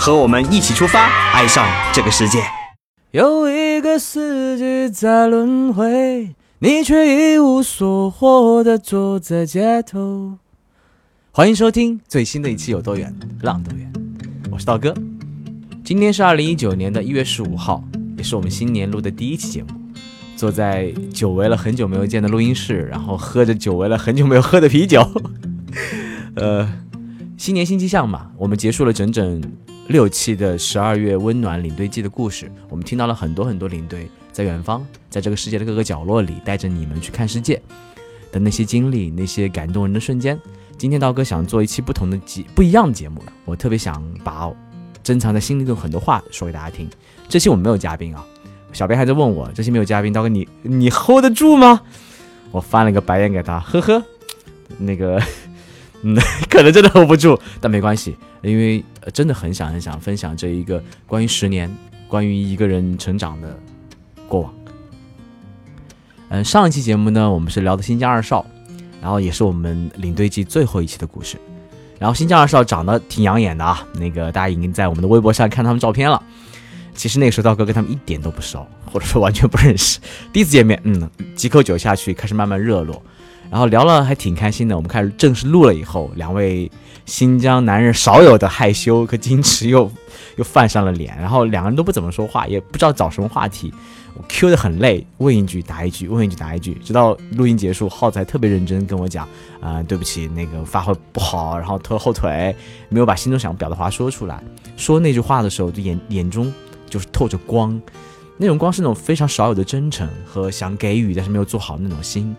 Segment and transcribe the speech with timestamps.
[0.00, 2.38] 和我们一起出发，爱上这个世界。
[3.10, 10.38] 有一个四季在轮回，你却一无所获的坐在街头。
[11.30, 13.92] 欢迎收听最新的一期《有多远浪多远》，
[14.50, 14.94] 我是道哥。
[15.84, 17.84] 今天是二零一九年的一月十五号，
[18.16, 19.68] 也是我们新年录的第一期节目。
[20.34, 25.06] 坐在久违了很久没有见的录音室，然后喝着久违了很久没有喝的啤酒。
[26.36, 26.72] 呃，
[27.36, 29.42] 新年新气象嘛，我们结束了整整
[29.90, 32.48] 六期的十二月温暖领队季的故事。
[32.68, 37.60] 我们听到了很多很多领队在远方，在这个世界的各个角落里，带着你们去看世界
[38.30, 40.38] 的那些经历，那些感动人的瞬间。
[40.78, 44.48] 今天道哥想做一期不同的节不一样的节目了，我特别想把。
[45.02, 46.88] 珍藏在心里的很多话说给大家听。
[47.28, 48.24] 这期我们没有嘉宾啊，
[48.72, 51.80] 小编还在问我，这期没有嘉宾，刀哥你你 hold 得住吗？
[52.52, 54.00] 我翻了个白眼给他，呵呵，
[54.78, 55.20] 那个，
[56.02, 56.14] 嗯，
[56.48, 61.70] 可能真的 hold 不住，但没关系， 因为真的很想很想分享这一个关于十年，
[62.08, 63.58] 关于一个人成长的
[64.28, 64.54] 过往。
[66.30, 68.46] 嗯，上一期节目呢，我们是聊的新疆二少，
[69.00, 71.36] 然后也是我们领队季最后一期的故事。
[71.98, 76.22] 然后新疆二少长得挺养眼的啊，那个大家已经在我们的微博上看他们照片了。
[76.94, 79.98] 其实那个时候道哥跟他们一点都不熟，或者说完全不认识。
[80.32, 83.02] 第一次见面，嗯，几口酒下去，开始慢慢热络，
[83.50, 84.76] 然后聊了还挺开心的。
[84.76, 86.70] 我们开始正式录了以后，两位
[87.04, 89.90] 新疆男人少有的害羞和矜持 又
[90.36, 93.72] 又泛上了脸，然后两个人都不怎么说话，也不知道找什么话题。
[94.14, 99.26] 我 Q 的很累，问一句答一句，问一句答一句，直到录音结束，耗子还特别认真跟我讲，
[99.60, 102.54] 啊，对不起，那个发挥不好，然后拖后腿，
[102.88, 104.42] 没有把心中想表达话说出来。
[104.76, 106.52] 说那句话的时候，就眼眼中
[106.88, 107.80] 就是透着光，
[108.36, 112.34] 那种光是那种非常少有的真诚和想给予但是没有做好那种心。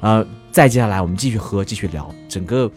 [0.00, 2.70] 呃，再接下来我们继续喝，继续聊，整个。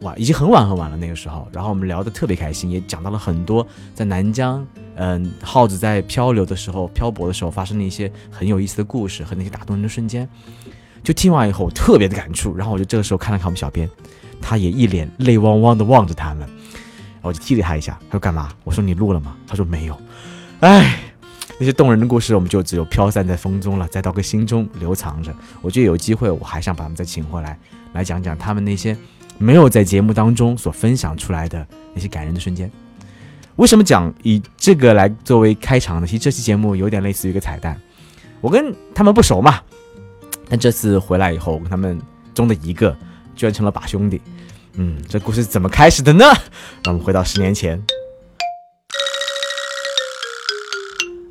[0.00, 10.28] 哇，已经很晚很晚了那个时候，然后我们聊得特别开心，也讲到了很多在南疆，嗯，耗子在漂流的时候、漂泊的时候发生的一些很有意思的故事和那些打动人的瞬间。
[11.02, 13.88] 就听完以后，我特别的感触，然后我就这个时候看了看我们小编，
[14.38, 18.52] 他也一脸泪汪汪的望着他们，然后我就踢了他一下，他说干嘛？
[18.64, 19.34] 我说你录了吗？
[19.46, 19.98] 他说没有。
[20.60, 21.00] 哎，
[21.58, 25.34] 那些动人的故事，我们就只有飘散在风中了，在刀哥心中留藏着。
[25.62, 27.58] 我觉得有机会，我还想把他们再请回来，
[27.92, 28.96] 来讲讲他们那些。
[29.38, 32.72] 没有在节目当中所分享出来的那些感人的瞬间，
[33.56, 36.06] 为什么讲以这个来作为开场呢？
[36.06, 37.78] 其实这期节目有点类似于一个彩蛋。
[38.40, 39.60] 我跟他们不熟嘛，
[40.48, 42.00] 但这次回来以后，我跟他们
[42.32, 42.96] 中的一个
[43.34, 44.22] 居然成了把兄弟。
[44.78, 46.24] 嗯，这故事怎么开始的呢？
[46.82, 47.78] 让我们回到十年前。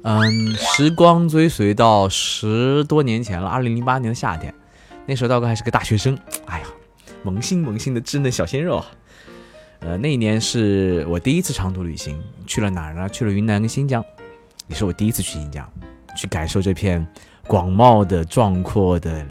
[0.06, 4.54] 嗯，时光追随到十多年前了，二零零八年的夏天，
[5.06, 6.18] 那时候道哥还是个大学生。
[6.46, 6.66] 哎呀。
[7.24, 8.86] 萌新萌新的稚嫩小鲜肉啊！
[9.80, 13.10] 呃，那一年是我第一次长途旅行，去了哪儿呢？
[13.10, 14.06] 去了云南跟新疆，
[14.68, 15.68] 也是我第一次去新疆，
[16.16, 17.04] 去感受这片
[17.48, 19.26] 广袤的、壮阔的、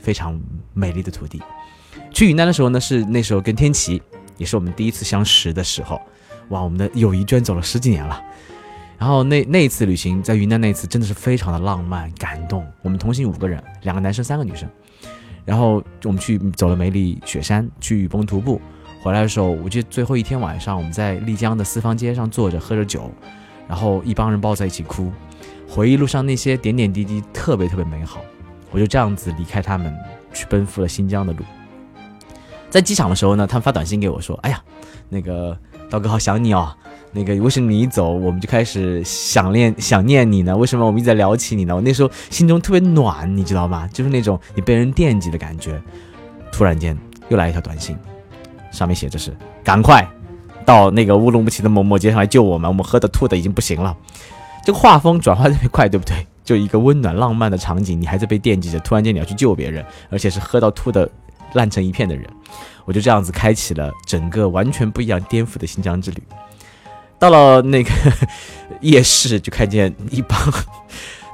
[0.00, 0.36] 非常
[0.74, 1.40] 美丽的土地。
[2.10, 4.02] 去云南的时候呢，是那时候跟天琪，
[4.36, 6.00] 也是我们第一次相识的时候。
[6.48, 8.20] 哇，我们的友谊居然走了十几年了。
[8.98, 12.66] 然后那那一次旅行，在云南那一次真的是非常的浪漫感动。
[12.82, 14.68] 我们同行五个人，两个男生，三个女生。
[15.44, 18.60] 然后我们去走了梅里雪山，去雨崩徒步。
[19.00, 23.10] 回来的时候，我记得最后一天晚上，我们在丽江的四方街上坐着喝着酒，
[23.68, 25.12] 然后一帮人抱在一起哭，
[25.68, 28.20] 回忆路上那些点点滴滴，特别特别美好。
[28.72, 29.96] 我就这样子离开他们，
[30.34, 31.44] 去奔赴了新疆的路。
[32.68, 34.60] 在机场的时候呢，他们发短信给我说：“哎呀，
[35.08, 35.56] 那个
[35.88, 36.76] 刀哥好想你哦。”
[37.18, 40.56] 那个为什么你一走，我们就开始想念想念你呢？
[40.56, 41.74] 为什么我们一直在聊起你呢？
[41.74, 43.88] 我那时候心中特别暖，你知道吗？
[43.92, 45.82] 就是那种你被人惦记的感觉。
[46.52, 46.96] 突然间
[47.28, 47.96] 又来一条短信，
[48.70, 50.08] 上面写着是：赶快
[50.64, 53.96] 到那个乌鲁木齐的某某街上来救我们，我们喝的吐的已经不行了。
[54.64, 56.24] 这个画风转换特别快，对不对？
[56.44, 61.10] 就一个温暖浪漫的场景，你还在被惦记着，突然间你要去救别人，而且是喝到吐的
[61.54, 62.24] 烂成一片的人。
[62.84, 66.22] 我就这样子开启了整个完全不一样、颠覆的新疆之旅。
[67.18, 67.90] 到了那个
[68.80, 70.38] 夜市，就看见一帮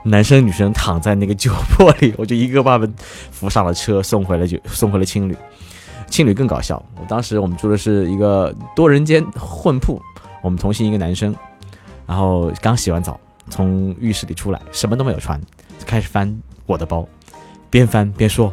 [0.05, 2.95] 男生女生躺在那个酒泊里，我就一个把他们
[3.31, 5.37] 扶上了车，送回了就送回了青旅。
[6.09, 10.01] 青旅更搞笑，我当时我们住的是一个多人间混铺，
[10.43, 11.35] 我们同行一个男生，
[12.07, 13.19] 然后刚洗完澡，
[13.51, 15.41] 从浴室里出来，什么都没有穿，
[15.79, 16.35] 就开始翻
[16.67, 17.07] 我的包，
[17.69, 18.53] 边翻边说：“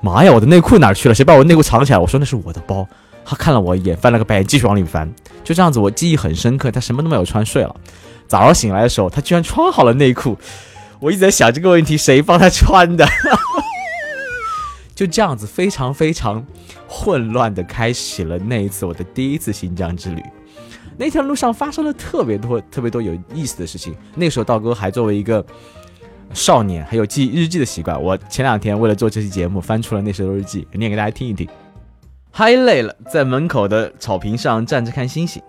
[0.00, 1.14] 妈呀，我的内裤哪儿去了？
[1.14, 2.86] 谁把我内裤藏起来？”我说：“那是我的包。”
[3.24, 5.10] 他看了我一眼，翻了个白眼，继续往里翻。
[5.44, 6.70] 就这样子，我记忆很深刻。
[6.70, 7.74] 他什么都没有穿，睡了。
[8.26, 10.36] 早上醒来的时候，他居然穿好了内裤。
[11.00, 13.06] 我一直在想这个问题，谁帮他穿的？
[14.94, 16.44] 就这样子，非常非常
[16.86, 20.22] 混乱的开启了那一次我的第一次新疆之旅。
[20.96, 23.94] 那条路上发生了特别多、特别多有意思的事情。
[24.14, 25.44] 那时候，道哥还作为一个
[26.34, 28.00] 少年，还有记日记的习惯。
[28.00, 31.48] 我前两天为了做这期节目，翻出了那时候日记，念给大家听一听。
[32.34, 35.42] 嗨累了，在门口的草坪上站着看星星，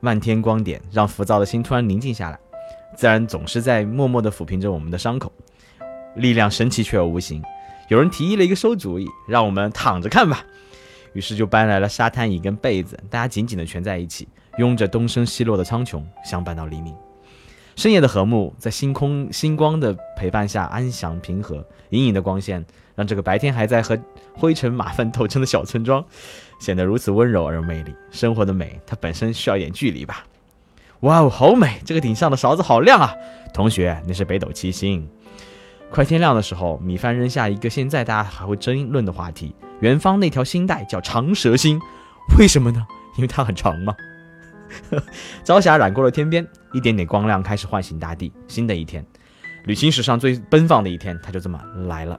[0.00, 2.38] 漫天光点让浮躁的心突然宁静下来。
[2.96, 5.32] 自然总是在默默地抚平着我们的伤口，
[6.16, 7.40] 力量神奇却又无形。
[7.88, 10.44] 有人提议了一个馊主意，让我们躺着看吧。
[11.12, 14.26] 于是就搬来了沙滩椅跟被子，大家紧紧地蜷在一起，
[14.58, 16.92] 拥着东升西落的苍穹，相伴到黎明。
[17.76, 22.64] 深夜的和睦在星空星光的陪伴下安详平和，隐隐的光线。
[22.94, 23.98] 让这个白天还在和
[24.34, 26.04] 灰尘马粪斗争的小村庄，
[26.58, 27.94] 显得如此温柔而有魅力。
[28.10, 30.24] 生活的美，它本身需要一点距离吧。
[31.00, 31.80] 哇哦，好美！
[31.84, 33.14] 这个顶上的勺子好亮啊！
[33.52, 35.06] 同学，那是北斗七星。
[35.90, 41.78] 快天亮的时候，米饭扔下一个现在大家还会争论的话题：远方那条星带叫长蛇星，
[42.38, 42.86] 为什么呢？
[43.16, 43.94] 因为它很长吗？
[45.44, 48.32] 朝霞染过了天边，一点点光亮开始唤醒大地。
[48.48, 49.04] 新的一天，
[49.64, 52.18] 旅行史上最奔放的一天，它就这么来了。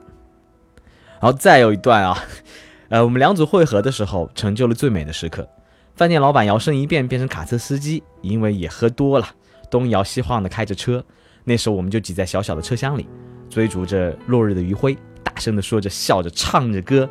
[1.20, 2.18] 然后再有一段啊，
[2.88, 5.48] 呃，我们两组汇合的时候，成就了最美的时刻。
[5.94, 9.26] 饭店老板摇身一变变成卡车司机，因为也喝多了，
[9.70, 11.02] 东摇西晃的开着车。
[11.42, 13.08] 那时候我们就挤在小小的车厢里，
[13.48, 17.08] 追逐着落日的余晖，大声的说着、笑着、唱着歌，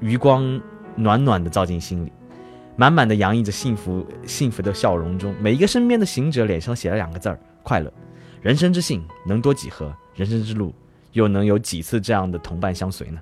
[0.00, 0.60] 余光
[0.94, 2.12] 暖暖的照进心里，
[2.76, 7.92] 满满的洋溢着幸福、幸福的笑容中，每一个身边的行者脸上写了两个字儿：快乐。
[8.42, 9.92] 人生之幸能多几何？
[10.14, 10.74] 人生之路
[11.12, 13.20] 又能有几次这样的同伴相随呢？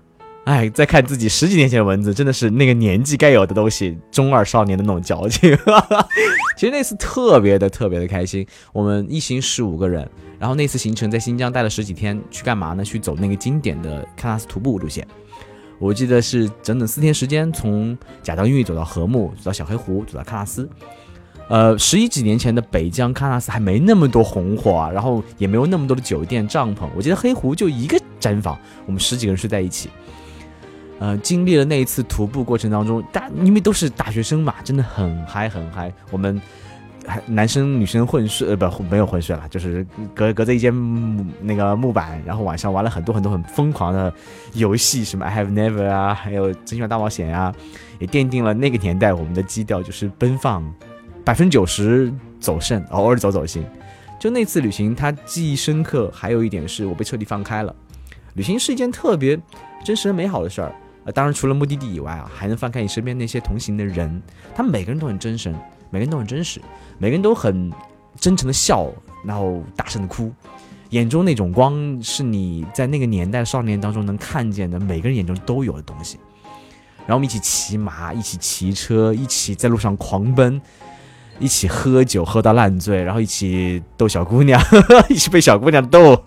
[0.48, 5.54] 哎，再看自己十几年前的文字，真的是那个年纪该有的东西，中二少年的那种矫情。
[6.56, 10.08] 其实那次特别的特别的开心，我们一行十五个人，
[10.38, 12.82] 然后那次行程在新疆待了十几天，去干嘛呢？
[12.82, 15.06] 去走那个经典的喀纳斯徒步路线。
[15.78, 20.66] 我记得是整整四天时间，从贾当峪走到禾木，走到小黑湖，走到喀纳斯。
[21.48, 26.88] 呃，十一几年前的北疆喀纳斯还没那么多红火啊，然后也没有那么多的酒店帐篷。
[26.96, 29.90] 我记得黑湖就一个毡房，我们十几个人睡在一起。
[30.98, 35.92] 呃，经历了那一次徒步过程当中，大因为都是大学生嘛，真的很嗨很嗨。
[36.10, 36.40] 我们
[37.06, 40.74] 还男生女生混睡，呃不没有混睡了，就是隔隔着一间
[41.40, 44.12] 那个木板，然后晚上玩了很多很多很疯狂的
[44.54, 47.54] 游戏，什么 I Have Never 啊，还有真心话大冒险啊，
[47.98, 50.62] 也奠定了那个年代我们的基调，就是奔放，
[51.24, 53.64] 百分之九十走肾，偶尔走走心。
[54.18, 56.10] 就那次旅行，他记忆深刻。
[56.12, 57.72] 还有一点是我被彻底放开了，
[58.34, 59.38] 旅行是一件特别
[59.84, 60.74] 真实美好的事儿。
[61.12, 64.22] 当然，除了目的地以外啊，还能翻开你身边那些同行的人，
[64.54, 65.52] 他们每个人都很真诚，
[65.90, 66.60] 每个人都很真实，
[66.98, 67.72] 每个人都很
[68.18, 68.90] 真诚的笑，
[69.24, 70.32] 然后大声的哭，
[70.90, 76.18] 眼中那种光是你在那个年代少年当中能看见的，每个人眼中都有的东西。
[77.00, 80.60] 然后我们一起骑马，一起骑车，一起在路上狂奔。
[81.40, 84.60] 一起喝酒喝到烂醉，然后一起逗小姑娘，
[85.08, 86.20] 一起被小姑娘逗。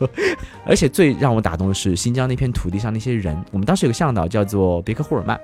[0.65, 3.35] 而且最让我打动的是新疆那片土地上那些人。
[3.51, 5.37] 我们当时有个向导叫做别克霍尔曼，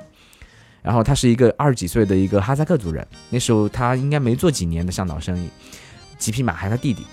[0.81, 3.05] 然后他是一个二十几岁的一个哈萨克族人。
[3.29, 5.49] 那时候他应该没做几年的向导生意，
[6.17, 7.05] 几匹马还是他弟弟。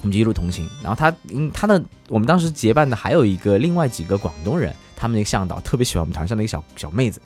[0.00, 0.66] 我们就一路同行。
[0.82, 7.20] 然后他，嗯，他的我们当时结伴的还有一个另外几个广东人，他们那个向导特别喜欢我们团上的一个小小妹子，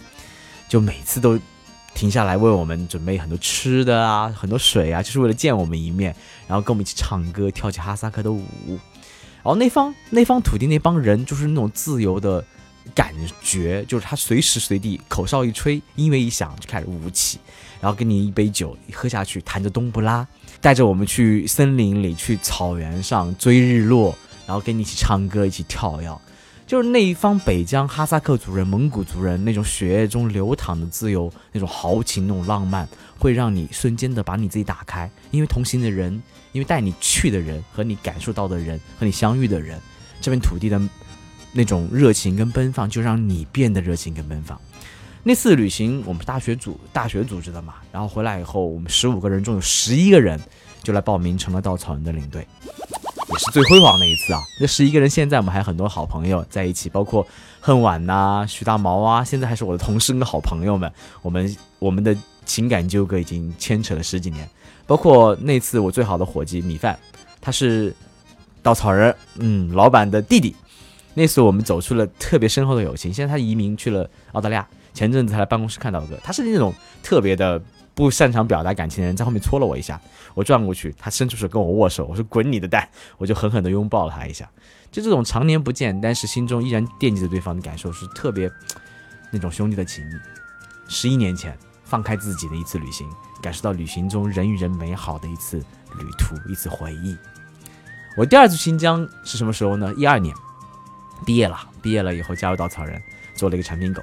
[0.69, 1.39] 就每次都。
[1.95, 6.15] 停下来为我们准备很多吃的啊，很多水啊，就是为了见我们一面，
[6.47, 8.45] 然后跟我们一起唱歌，跳起哈萨克的舞。
[9.43, 12.45] 然后那方那方土地那帮人就是那种自由的
[12.95, 17.39] 感觉，就是他随时随地口哨一吹，音乐一响就开始舞起，
[17.81, 20.27] 然后给你一杯酒喝下去，弹着冬不拉，
[20.61, 24.15] 带着我们去森林里，去草原上追日落，
[24.47, 26.09] 然后跟你一起唱歌，一起跳跃。
[26.71, 35.11] 就是那一方北疆哈萨克族人、蒙古族人那种血液中流淌的自由、那种豪情、那种浪漫，会让你瞬间的把你自己打开。
[35.33, 36.23] 因为同行的人，
[36.53, 39.81] 因为带你去的人和你感受到的人和你相遇的人，
[40.21, 40.81] 这片土地的
[41.51, 44.57] 那种热情跟奔放，就让你变得热情跟奔放。
[45.25, 50.41] 那次旅行我们是大学组大学组织的嘛，然后回来以后，我们十五个人中有十一个人
[50.85, 52.47] 就来报名成了稻草人的领队。
[53.33, 54.41] 也是最辉煌的一次啊！
[54.61, 57.27] 那十一个人，现在我们还有很多好朋友在一起，包括
[57.61, 60.93] 恨晚呐、徐大毛啊，现在还是我的同事跟好朋友们。
[61.23, 64.49] 我们我们的情感纠葛已经牵扯了十几年，
[64.87, 66.99] 包括那次我最好的伙计米饭，
[67.41, 67.95] 他是
[68.63, 70.55] 稻草人，嗯，老板的弟弟。
[71.15, 73.13] 那次我们走出了特别深厚的友情。
[73.13, 76.17] 现在他移民去了澳大利亚，前阵子才来办公室看到哥。
[76.23, 76.73] 他是那种
[77.03, 77.61] 特别的
[77.95, 80.01] 不擅长表达感情的人，在后面戳了我一下，
[80.35, 84.49] 我转过去，他伸出手跟我握手，我说滚你的蛋，我就狠狠地拥抱了他一下。
[84.91, 88.51] 就这种常年不见，但是心中依然惦记着对方的感受，是特别
[89.31, 90.15] 那种兄弟的情谊。
[90.89, 93.09] 十一年前，放开自己的一次旅行，
[93.41, 97.17] 感受到旅行中人与人美好的一次旅途，一次回忆。
[98.17, 99.93] 我第二次新疆是什么时候呢？
[99.97, 100.35] 一二年。
[101.27, 103.01] 毕业了，毕业了以后加入稻草人，
[103.35, 104.03] 做了一个产品狗。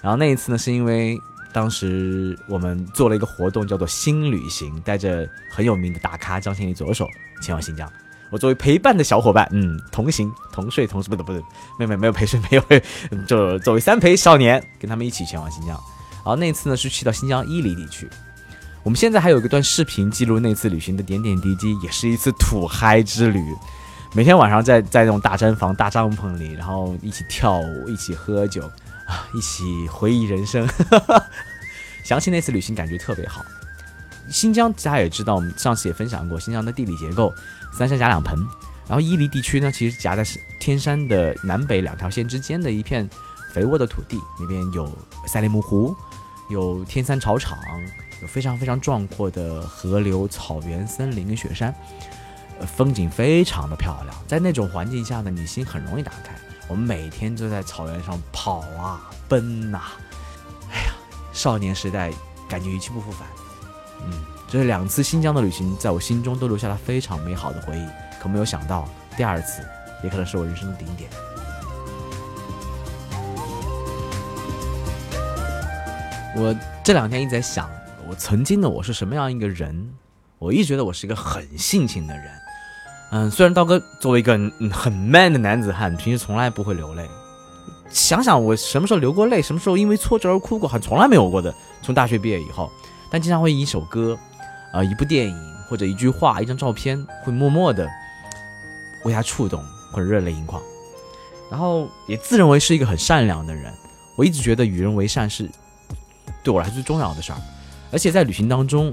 [0.00, 1.18] 然后那一次呢，是因为
[1.56, 7.08] 当时我们做了一个活动，叫做新旅行，带着很有名的大咖张先礼左手
[7.40, 7.90] 前往新疆。
[8.28, 11.42] 我作为陪伴的小伙伴，嗯，同行同睡同不对不对，
[11.78, 15.70] 没有没有陪睡没有，就作为三陪少年，跟他们一起前往新疆。
[16.16, 18.06] 然后那次呢是去到新疆伊犁地区。
[18.82, 23.42] 我们现在还有一段视频记录那次旅行的点点滴滴，也是一次土嗨之旅。
[24.12, 28.70] 每天晚上在在那种大毡房、大帐篷里，然后一起跳舞，一起喝酒，
[29.06, 30.68] 啊，一起回忆人生。
[32.04, 33.44] 想起那次旅行，感觉特别好。
[34.28, 37.32] 新疆大家也知道，我们上次也分享过新疆的地理结构，
[37.72, 38.38] 三山夹两盆。
[38.88, 40.24] 然后伊犁地区呢，其实夹在
[40.60, 43.08] 天山的南北两条线之间的一片
[43.52, 44.90] 肥沃的土地，那边有
[45.26, 45.94] 赛里木湖，
[46.48, 47.58] 有天山草场，
[48.22, 51.74] 有非常非常壮阔的河流、草原、森林跟雪山。
[52.76, 56.34] 风景非常的漂亮，在那种环境下呢，你心很容易打开。
[56.68, 59.80] 我们每天都在草原上跑啊奔呐，
[60.70, 60.94] 哎呀，
[61.32, 62.12] 少年时代
[62.48, 63.28] 感觉一去不复返。
[64.04, 64.12] 嗯，
[64.48, 67.86] 这两次新疆的旅行，在我心中都留下了非常美好的回忆。
[68.20, 69.62] 可没有想到，第二次
[70.02, 71.08] 也可能是我人生的顶点。
[76.34, 76.54] 我
[76.84, 77.70] 这两天一直在想，
[78.08, 79.94] 我曾经的我是什么样一个人？
[80.38, 82.24] 我一直觉得我是一个很性情的人。
[83.10, 84.32] 嗯，虽然刀哥作为一个
[84.72, 87.08] 很 man 的男子汉，平时从来不会流泪。
[87.88, 91.54] 想想我什么时候流过泪，什么时候因为挫折而哭过，还从来没有过的。
[91.82, 92.68] 从大学毕业以后，
[93.08, 94.18] 但经常会一首歌，
[94.72, 97.88] 啊，一部电影或者一句话、一张照片，会默默的
[99.04, 100.60] 为他触动或者热泪盈眶。
[101.48, 103.72] 然后也自认为是一个很善良的人。
[104.16, 105.48] 我一直觉得与人为善是
[106.42, 107.38] 对我来说最重要的事儿，
[107.92, 108.92] 而且在旅行当中。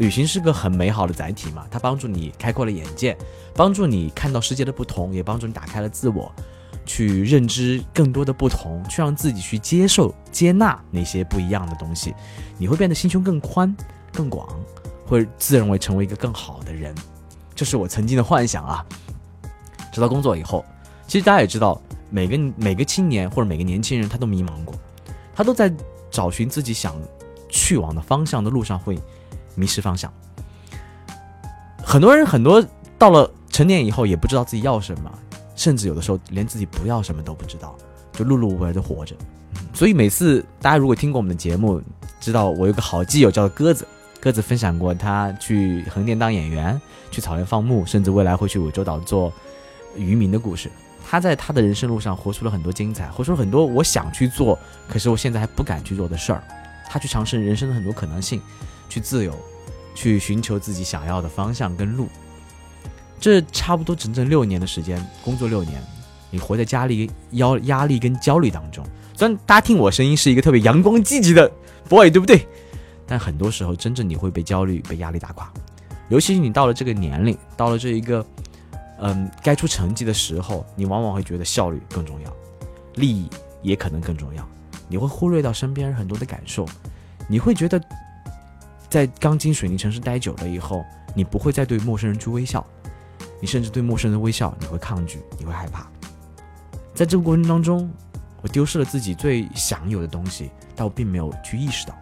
[0.00, 3.14] 旅行是个很美好的载体嘛，它帮助你开阔了眼界，
[3.54, 6.34] 帮助你看到世界的不同，也帮助你打开了自我，
[6.86, 12.14] 去认知更多的不同，去让自己去接受、接纳那些不一样的东西，
[12.56, 13.76] 你会变得心胸更宽、
[14.10, 14.48] 更广，
[15.04, 16.94] 会自认为成为一个更好的人。
[17.54, 18.82] 这是我曾经的幻想啊。
[19.92, 20.64] 直到工作以后，
[21.06, 21.78] 其实大家也知道，
[22.08, 24.74] 每个每个青年或者每个年轻人他都迷茫过，
[25.34, 25.70] 他都在
[26.10, 26.96] 找寻自己想
[27.50, 28.98] 去往的方向的路上会。
[29.60, 30.10] 迷失方向，
[31.84, 32.64] 很多人很多
[32.96, 35.12] 到了成年以后也不知道自己要什么，
[35.54, 37.76] 甚至有的时候连自己不要什么都不知道，
[38.12, 39.14] 就碌碌无为的活着。
[39.74, 41.82] 所以每次大家如果听过我们的节目，
[42.20, 43.86] 知道我有个好基友叫鸽子，
[44.18, 49.30] 鸽子分享过他去横店当演员，去草原放牧，甚至未来会去涠洲岛做
[49.94, 50.70] 渔民的故事。
[51.06, 56.42] 他在他的人生路上活出了很多精彩，活出了很多我想去做，可是我现在还不敢去做的事儿。
[56.88, 58.40] 他去尝试人生的很多可能性。
[58.90, 59.32] 去自由，
[60.00, 62.08] 去寻求自己想要的方向跟路。
[63.20, 65.82] 这差不多整整六年的时间，工作六年，
[66.30, 68.82] 你活在压力、压压力跟焦虑当中。
[69.14, 71.52] 虽然大家听我声音是一个特别阳光积极的
[71.86, 72.46] boy，对不对？
[73.06, 75.52] 但很多时候，真正你会被焦虑、被压力打垮。
[76.08, 78.24] 尤其是你到了这个年龄，到了这一个，
[79.00, 82.34] 嗯，该出成绩的时候，你往往会觉得效率更重要，
[82.94, 83.28] 利益
[83.60, 84.48] 也可能更重要。
[84.88, 86.66] 你会忽略到身边人很多的感受，
[87.28, 87.78] 你会觉得。
[88.90, 92.66] 在钢筋水泥城市待久了以后，你不会再对陌生人去微笑，
[93.40, 95.86] 你甚至对陌生人微笑你会抗拒，你会害怕。
[96.92, 97.88] 在这个过程当中，
[98.42, 101.94] 我丢失了自己最享有的东西，但我并没有去意识到。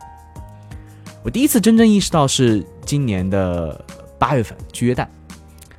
[1.22, 3.84] 我第一次真正意识到是今年的
[4.18, 5.06] 八月份去约旦，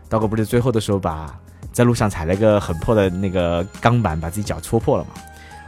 [0.08, 1.38] 刀哥不是最后的时候把
[1.74, 5.10] 在路上踩了一个很破的那个钢板，把自己脚戳破了嘛？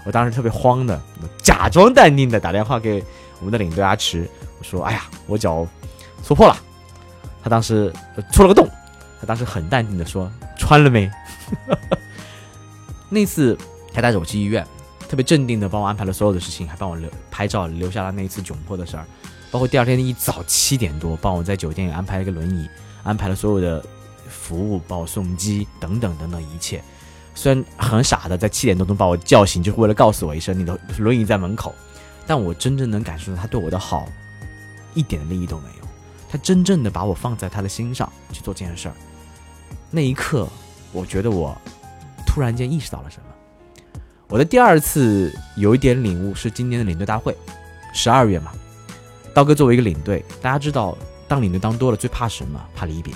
[0.06, 1.02] 我当时特别慌的，
[1.42, 3.04] 假装淡定的打电话给
[3.40, 4.30] 我们的领队阿池
[4.64, 5.68] 说：“哎呀，我脚
[6.24, 6.56] 戳破了。”
[7.44, 7.92] 他当时
[8.32, 8.70] 戳了个洞。
[9.20, 11.10] 他当时很淡定的说：“穿了没？”
[13.08, 13.58] 那次
[13.94, 14.66] 他带着我去医院，
[15.08, 19.06] 特别镇定的帮我安排了所有的事情，还帮我留拍照，留下了那一次窘迫的事儿。
[19.52, 22.68] 包括第二天一早七点多，帮我在酒店安排了一个轮椅，
[23.04, 23.86] 安排了所有的
[24.28, 26.82] 服务，帮我送机等等等等一切。
[27.36, 31.76] 虽然很傻的在七点多钟把我叫醒，就是为了告诉我一声你的轮椅在门口，
[32.26, 34.08] 但我真正能感受到他对我的好。
[34.94, 35.88] 一点利益都没有，
[36.30, 38.96] 他真正的把我放在他的心上去做这件事儿。
[39.90, 40.48] 那一刻，
[40.92, 41.56] 我觉得我
[42.26, 43.24] 突然间意识到了什么。
[44.28, 47.36] 我的第二次有一点领悟是今年的领队大会，
[47.94, 48.52] 十二月嘛。
[49.34, 52.60] 刀哥作为一个领队，大家知道，当领队当多了最怕什么？
[52.74, 53.14] 怕离别。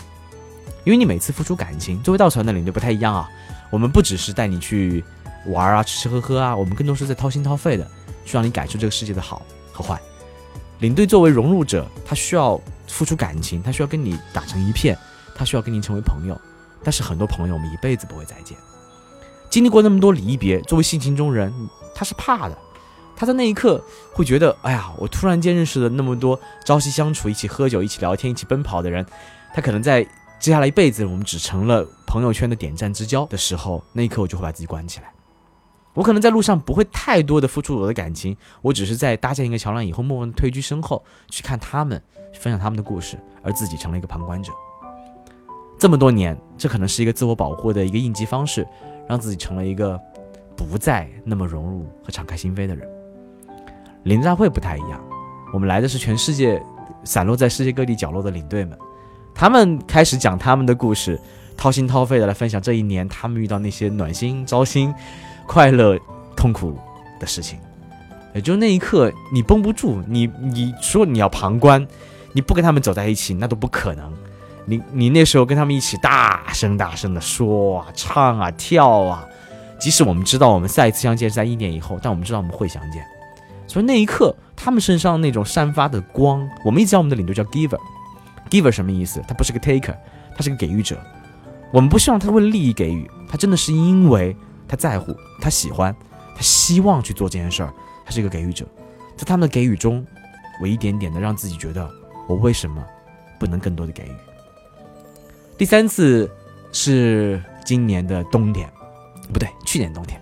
[0.84, 3.29] 因为你每次付出感情，作为稻草人的领队不太一样啊。
[3.70, 5.03] 我们不只是带你去
[5.48, 7.89] 玩啊、吃吃喝喝啊，我们更多是在掏心掏肺的
[8.25, 9.41] 去让你感受这个世界的好
[9.72, 10.00] 和坏。
[10.79, 14.98] 领队作为融入者，他需要付出感情，他需要跟你打成一片，
[15.36, 16.39] 他需要跟你成为朋友。
[16.84, 18.58] 但是很多朋友，我们一辈子不会再见。
[19.50, 21.53] 经历过那么多离别，作为性情中人，
[21.94, 22.58] 他是怕的。
[23.15, 29.05] 他在那一刻会觉得，哎呀，我突然间认识了那么多朝夕相处、一起喝酒、一起聊天、一起奔跑的人，
[29.53, 30.05] 他可能在。
[30.38, 35.12] 接下来一辈子，我们只成了朋友圈的点赞之交的时候，那一刻我就会把自己关起来。
[35.96, 42.00] 我可能在路上不会太多的付出我的感情，我只是在搭建一个桥梁以后，默默的退居身后，去看他们，
[42.34, 44.52] 分享他们的故事，而自己成了一个旁观者。
[45.80, 48.68] 这么多年，这可能是一个自我保护的一个应急方式，
[49.08, 50.00] 让自己成了一个
[50.56, 52.88] 不再那么融入和敞开心扉的人。
[54.04, 55.04] 领大会不太一样，
[55.54, 56.62] 我们来的是全世界
[57.04, 58.78] 散落在世界各地角落的领队们。
[59.34, 61.20] 他们开始讲他们的故事，
[61.58, 64.94] 掏心掏肺的来分享这一年他们遇到那些暖心、糟心、
[65.48, 65.98] 快乐、
[66.36, 66.78] 痛苦
[67.20, 67.60] 的事情。
[68.34, 71.88] 也就那一刻，你绷不住，你你说你要旁观，
[72.34, 74.12] 你不跟他们走在一起，那都不可能。
[74.66, 79.25] 你你那时候跟他们一起大声大声的说啊、唱啊、跳啊，
[79.80, 83.06] 即使我们知道我们下一次相见是在一年以后，但我们知道我们会相见。
[83.68, 87.80] 所以那一刻，他们身上那种散发的光，我们一直叫我们的领队叫 Giver。
[88.50, 89.24] Giver 什么意思？
[89.28, 89.96] 他不是个 Taker，
[90.36, 90.98] 他是个给予者。
[91.72, 94.36] 我们不希望他为利益给予，他真的是因为
[94.67, 95.95] 他在乎，他喜欢，
[96.36, 97.74] 他希望去做这件事儿。
[98.05, 98.65] 他是一个给予者，
[99.17, 100.05] 在他们的给予中，
[100.62, 101.89] 我一点点的让自己觉得，
[102.27, 102.84] 我为什么
[103.39, 104.12] 不能更多的给予？
[105.57, 106.29] 第三次
[106.72, 108.69] 是今年的冬天，
[109.34, 110.22] 不对，去年冬天，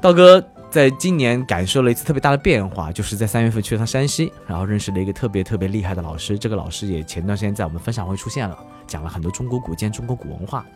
[0.00, 0.44] 道哥。
[0.68, 6.38] 在今年感受了一次特别大的变化，就是在三月份去了趟山西，然后认识了一个特别特别厉害的老师。
[6.38, 10.66] 这个老师也前段时间在我们分享会出现了，讲了很多中国古建、中国古文化。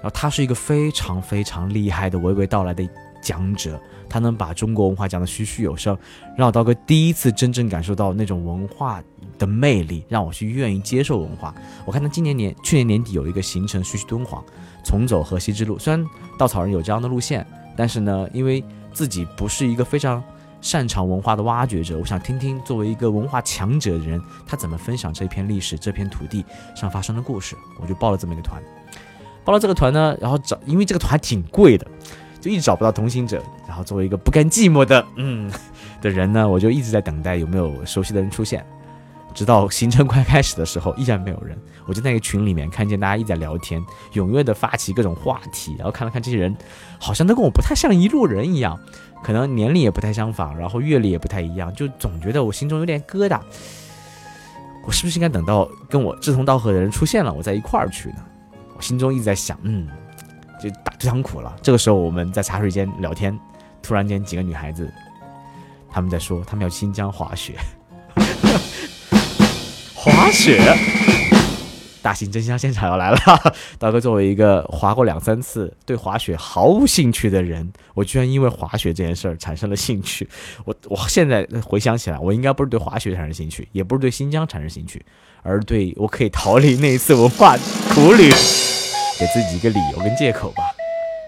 [0.00, 2.88] 然后他是一个非常非常厉害的娓娓道来的
[3.20, 5.96] 讲者，他能把中国文化讲得栩栩有声，
[6.36, 9.02] 让我刀哥第一次真正感受到那种文化
[9.38, 11.54] 的魅力，让我去愿意接受文化。
[11.84, 14.42] 我看他今年年去年年底有一个行程，去敦煌，
[14.84, 15.78] 重走河西之路。
[15.78, 16.06] 虽然
[16.38, 17.44] 稻草人有这样的路线，
[17.76, 20.22] 但是呢，因为自己不是一个非常
[20.60, 26.44] 擅长文化的挖掘者，我想听听作为一个文化强者的人，他怎么分享这片历史、这片土地
[26.76, 27.56] 上发生的故事。
[27.80, 28.62] 我就报了这么一个团，
[29.48, 31.86] 报了这个团呢，然后找，因为这个团还挺贵的，
[32.38, 33.42] 就一直找不到同行者。
[33.66, 35.50] 然后作为一个不甘寂寞的嗯
[36.02, 38.62] 的人呢，我就一直在等待有没有熟悉的人出现。
[39.32, 41.58] 直到行程快开始的时候，依然没有人。
[41.86, 43.82] 我就在那个群里面看见大家一直在聊天，
[44.12, 45.74] 踊跃的发起各种话题。
[45.78, 46.54] 然后看了看这些人，
[46.98, 48.78] 好像都跟我不太像一路人一样，
[49.22, 53.40] 可能年龄也不太相仿，然后阅历也不太一样，就总觉得我心中有点疙瘩。
[54.84, 58.16] 我是不是应该等到跟我志同道合的人出现了，我再一块儿去呢？
[58.78, 59.88] 我心中一直在想，嗯，
[60.62, 61.52] 就打这场苦了。
[61.60, 63.36] 这个时候我们在茶水间聊天，
[63.82, 64.88] 突然间几个女孩子，
[65.90, 67.56] 她们在说她们要新疆滑雪。
[69.96, 70.60] 滑雪，
[72.00, 73.18] 大型真相现场要来了！
[73.80, 80.28] 大哥作为一个滑过两三次、对滑雪毫无兴趣的人，我居然因为滑雪这件事儿产生了兴趣。
[80.64, 85.04] 我我现在回想起来，我应该不是对滑雪产生兴趣，也不是对新疆产生兴趣，
[85.42, 87.56] 而对我可以逃离那一次文化
[87.90, 88.30] 苦旅，
[89.18, 90.62] 给自己一个理由跟借口吧。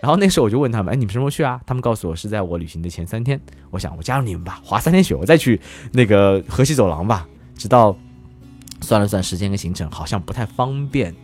[0.03, 3.41] 然后那时候我就问他们：“哎，你们什么时候去啊？”他们告诉我是在我旅行的前三天。
[3.71, 5.61] 我想我加入你们吧，滑三天雪，我再去
[5.93, 7.97] 那个河西走廊吧，直到。
[8.83, 11.15] 算了算时间跟行程，好像不太方便。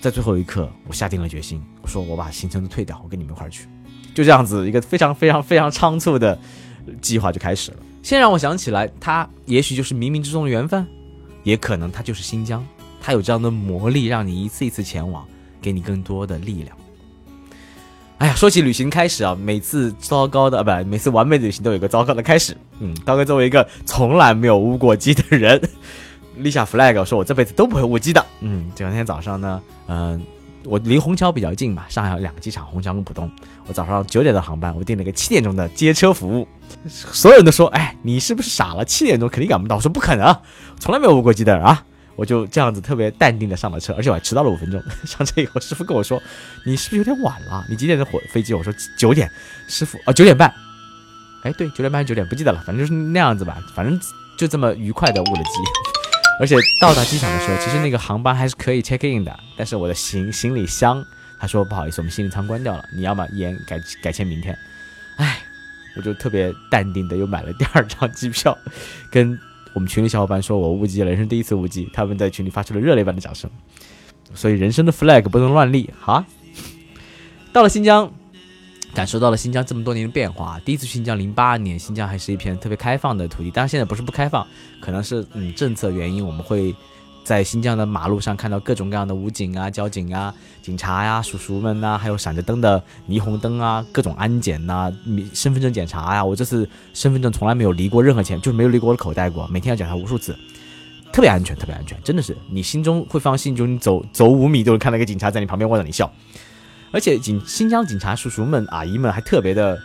[0.00, 3.66] 在最后一刻，我下定了决心，我说我把行程都退掉，我跟你们一块儿去。
[4.14, 6.38] 就这样子，一个非常非常非常仓促的
[7.02, 7.78] 计划就开始了。
[8.00, 10.86] 先让我想起来，他也许就是冥冥之中的缘分，
[11.42, 12.66] 也可能它就是新疆，
[13.00, 15.24] 它有这样的魔力，让你一次一次前往，
[15.60, 16.76] 给你更多的力量。
[18.18, 22.56] 哎呀，说起旅行开始啊，每次糟糕的不，每次完美的旅行都有个糟糕的开始。
[22.78, 25.60] 嗯，刀哥作为一个从来没有误过机的人。
[26.36, 28.24] 立下 flag，说我这辈子都不会误机的。
[28.40, 30.22] 嗯，这两天早上呢，嗯，
[30.64, 33.30] 我离虹桥比较近嘛，上海有两个机场，虹桥跟浦东。
[33.66, 36.46] 我早上九点的航班，我订了个七点钟的接车服务。
[36.86, 38.84] 所有人都说，哎，你是不是傻了？
[38.84, 39.76] 七点钟肯定赶不到。
[39.76, 40.36] 我说不可能，
[40.78, 41.82] 从来没有误过机的啊！
[42.16, 44.82] 我就这样子特别淡定的上了车，而且我还迟到了五分钟。
[45.06, 46.20] 上车以后，师傅跟我说，
[46.66, 47.64] 你是不是有点晚了？
[47.70, 48.52] 你几点的火飞机？
[48.52, 49.30] 我说九点。
[49.66, 50.52] 师傅啊，九点半。
[51.42, 53.56] 哎，对，九点半九点不记得了，反正就是那样子吧。
[53.74, 53.98] 反正
[54.36, 55.99] 就这么愉快的误了机。
[56.40, 61.04] 而且到达机场的时候，其实那个航班还是可以 check in 的，但是我的行行李箱，
[61.38, 64.56] 他说不好意思，我们行李舱关掉了，你要么延改改签明天。
[65.18, 65.38] 唉，
[65.96, 68.56] 我就特别淡定的又买了第二张机票，
[69.10, 69.38] 跟
[69.74, 73.50] 我们群里小伙伴说我误机了，人生第一次误机，他们在群里发出了热烈般的掌声。
[74.34, 76.24] 所以人生的 flag 不能乱立哈。
[77.52, 78.10] 到了新疆。
[78.94, 80.60] 感受到了新疆这么多年的变化。
[80.64, 83.50] 第一次去新疆，零八年，新疆还是一片特别开放的土地。
[83.50, 84.46] 当然，现在不是不开放，
[84.80, 86.74] 可能是嗯政策原因，我们会
[87.22, 94.92] 在新疆的马路上看到各种各样的武警啊、交警啊、警察呀、叔叔们呐，还有闪着灯的霓虹灯啊，各种安检呐、
[95.32, 96.24] 身份证检查呀。
[96.24, 100.36] 我这次身份证从来没有离过任何钱，就是没有离过我的口袋过，每天要检查无数次，
[101.12, 106.10] 特别安全，特别安全，真的是你心中会放心，就你走走五米都能看到一个警察在你旁边望着你笑。
[106.92, 109.80] 而且警新疆警察叔叔们、阿姨们还特别的，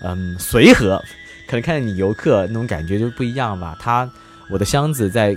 [0.00, 1.02] 嗯，随和，
[1.46, 3.76] 可能看见你游客那种感觉就不一样吧。
[3.78, 4.10] 他
[4.48, 5.36] 我的箱子在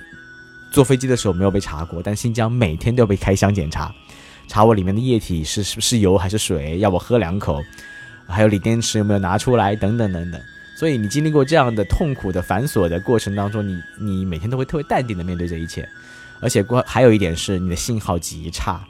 [0.71, 3.93] 坐飞机的时候没有被查过，但新疆每天都要被开箱检查，
[4.47, 7.61] 查我里面的液体是是是油还是水，要我喝两口，
[8.27, 10.39] 还有锂电池有没有拿出来，等等等等。
[10.77, 15.87] 所以你经历过这样的痛苦的繁琐的过程当中，你你每天都会特别淡定的面对这一切。
[16.39, 18.81] 而且关还有一点是你的信号极差。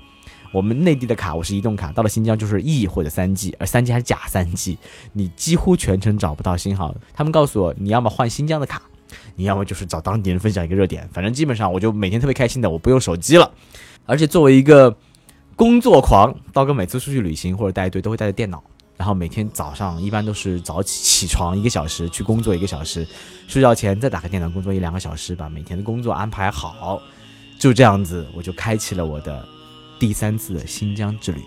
[0.51, 4.77] 我们内地的卡我是移动卡，到了新疆就是 E 或者三 G，而三 G 还是假三 G，
[5.13, 6.95] 你几乎全程找不到信号。
[7.13, 8.81] 他们告诉我，你要么换新疆的卡，
[9.35, 11.07] 你要么就是找当地人分享一个热点。
[11.13, 13.51] 反正基本上我就每天特别开心的，我不用手机了。
[14.07, 14.95] 而且作为一个
[15.55, 18.63] 工作狂，刀哥每次出去旅行或者带队都会带着电脑，
[18.97, 23.07] 然后每天早上一般都是早起起床一个小时去工作一个小时，
[23.47, 26.99] 睡觉前再打开电脑工作一两个小时，把每天的工作安排好，
[27.59, 29.45] 就这样子我就开启了我的。
[29.99, 31.41] 第三次的新疆之旅，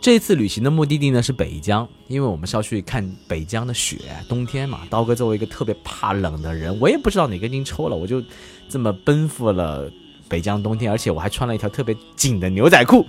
[0.00, 3.96] 这次旅行的目的地呢是北疆，因为我们是要去看北疆的雪，
[4.28, 4.82] 冬天嘛。
[4.90, 8.22] 刀哥作为一个特别怕冷的人，我也不知道哪根筋抽了，我就
[8.68, 9.90] 这么奔赴了
[10.28, 13.06] 北疆冬天，而且我还穿了一条特别紧的牛仔裤，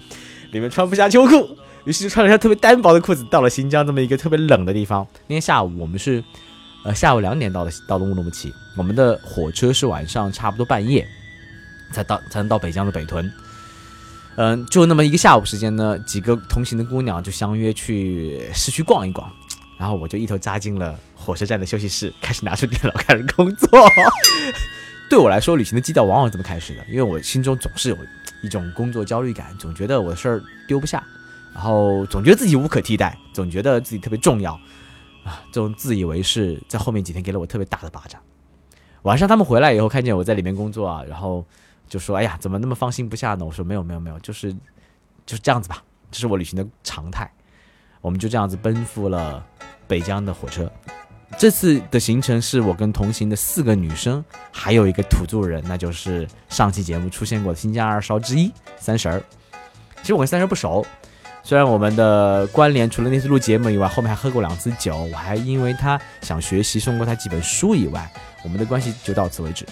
[0.52, 5.06] 里面穿不下秋裤，于是就穿了一条特别单薄的裤子，到了新疆这么一个特别冷的地方。
[5.28, 6.24] 那天下午我们是，
[6.86, 11.06] 呃，下午两点到的，到了乌鲁木齐，我们的火车是晚上差不多半夜
[11.92, 13.30] 才到，才能到北疆的北屯。
[14.42, 19.30] 嗯，就那么一个下午时间呢，几个同行的姑娘就相约去市区逛一逛，
[19.78, 23.68] 然后我就一头扎进了火车站的休息室，开始拿出电脑开始工作。
[25.10, 27.98] 对我来说，旅行的基调往往这么开始的，因为我心中总是有
[28.42, 31.04] 一种工作焦虑感，总觉得我的事儿丢不下，
[31.54, 34.54] 然后总觉得自己无可替代，总觉得自己特别重要
[35.26, 38.22] 啊，这种自以为是，在后面几天给了我特别大的巴掌。
[39.02, 41.46] 晚上他们回来以后，看见我在里面工作啊，然后。
[41.90, 43.44] 就说哎呀，怎么那么放心不下呢？
[43.44, 44.54] 我说没有没有没有，就是
[45.26, 47.30] 就是这样子吧，这是我旅行的常态。
[48.00, 49.46] 我们就这样子奔赴了
[49.88, 50.72] 北疆的火车。
[51.38, 59.22] 这次的行程是我跟同行的四个女生，还有一个土著人，那就是上期节目出现过的新疆二少之一三婶儿。
[60.02, 60.86] 其实我跟三婶不熟，
[61.44, 68.12] 虽然我们的关联除了那次录节目以外，后面还喝过两次酒，我还因为他想学习送过他几本书以外，
[68.44, 69.66] 我们的关系就到此为止。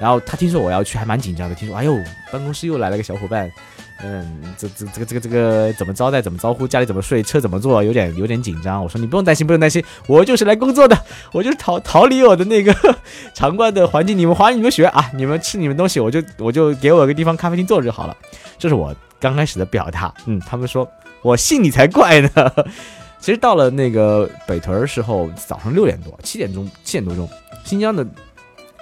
[0.00, 1.54] 然后他听说我要去，还蛮紧张的。
[1.54, 1.96] 听说，哎呦，
[2.30, 3.50] 办公室又来了个小伙伴，
[4.00, 8.80] 嗯，这这这个这个这个怎么招待，怎么招呼，家里怎么睡，车怎么坐，有点有点紧张。
[8.80, 10.96] 我说你不用担心，不用担心，我就是来工作的，
[11.32, 12.72] 我就是逃逃离我的那个
[13.34, 18.16] 场馆的环境，你们滑你们学啊，你们吃你们东西，我就我就给我个地方咖啡厅坐着就好了。
[18.56, 20.14] 这是我刚开始的表达。
[20.26, 20.88] 嗯，他们说
[21.22, 22.30] 我信你才怪呢。
[23.18, 27.28] 其实到了那个北屯时候，早上六点多，七点钟，七点多钟，
[27.64, 28.06] 新疆的。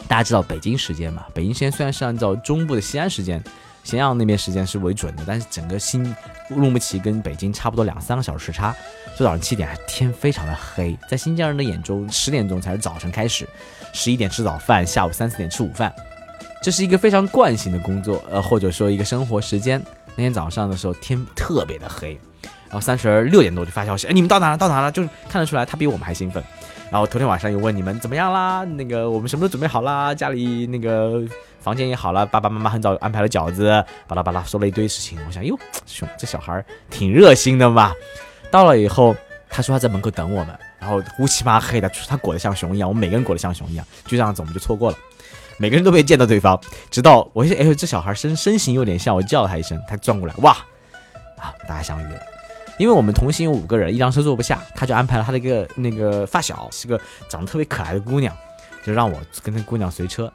[0.09, 1.24] 大家知道北京时间嘛？
[1.35, 3.42] 北京时间虽然是按照中部的西安时间、
[3.82, 6.04] 咸阳那边时间是为准的，但是整个新
[6.50, 8.74] 乌鲁木齐跟北京差不多两三个小时时差。
[9.18, 13.48] 就早上七点，天非常的黑，在新疆人的眼中，十点钟才是早晨开始，
[13.92, 15.92] 十一点吃早饭，下午三四点吃午饭，
[16.62, 19.82] 这是一个非常惯性的工作，呃，或者说一个生活时间。
[20.14, 22.18] 那天早上的时候，天特别的黑，
[22.68, 24.57] 然后三十六点多就发消息，哎，你们到哪了？
[24.57, 24.90] 到哪了？
[24.92, 26.42] 就是看得出来，他比我们还兴奋。
[26.90, 28.64] 然后头天晚上又问你们怎么样啦？
[28.64, 31.20] 那个我们什么都准备好啦，家里那个
[31.61, 35.18] 房间也好了，爸爸妈妈很早安排了饺子，巴拉巴拉说了一堆事情。
[35.26, 37.92] 我想，哟，熊这小孩挺热心的嘛。
[38.52, 39.16] 到了以后，
[39.50, 44.96] 他说他在门口等我们，然后乌漆麻黑的，他裹得像熊一样，我们每个人裹得像熊一样，就这样子我们就错过了，
[45.59, 46.59] 每个人都没见到对方。
[46.88, 50.52] 直到我哎呦，这小孩身身形有点像，我叫了他一声，他转过来，哇，
[51.37, 52.20] 啊，大家相遇了。
[52.79, 58.37] 因为我们同行有五个人，一辆车坐不下，他就安排了他的一个那个发小，是个长得特别可爱的姑娘，
[58.85, 60.31] 就让我跟那姑娘随车，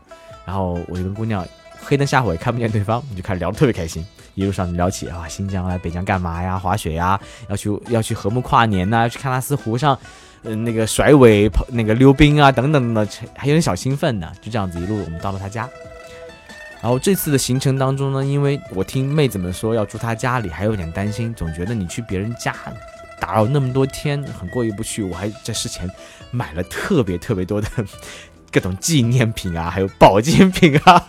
[0.46, 1.46] 然后我就跟姑娘
[1.84, 9.98] 黑灯瞎火也看不见对方，我们就开始聊得特别开心，一路上聊起啊新疆来北疆干嘛呀，滑雪呀，要去要去和睦跨年呐，去喀纳斯湖上，
[10.44, 15.70] 嗯那个甩尾跑那个溜冰啊等等的，还有点小兴奋呢，就这样子一路我们到了他家，
[16.82, 22.56] 然后这次的行程当中呢，因为我听妹子们说要住她家里，还有点担心，总觉得你去别人家
[23.20, 25.04] 打扰那么多天，很过意不去。
[25.04, 25.88] 我还在事前
[26.32, 27.67] 买了特别特别多的
[28.52, 31.08] 各种纪念品啊，还有保健品啊，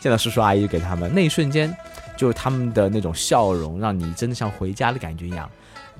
[0.00, 1.74] 见到叔叔阿姨给他们，那一瞬间，
[2.14, 5.50] 就他们的那种笑容，让你真的像回家的感觉一样。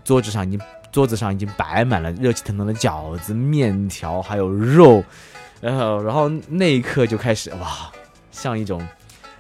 [0.04, 0.61] 桌子上已经
[0.92, 5.02] 桌子上已经摆满了热气腾腾的饺子、面条，还有肉，
[5.62, 7.90] 然后然后那一刻就开始哇。
[8.40, 8.87] 像一种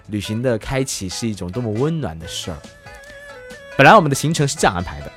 [0.08, 2.58] 旅行的开启，是一种多么温暖的事儿。
[3.76, 5.12] 本来我们的行程是这样安排的：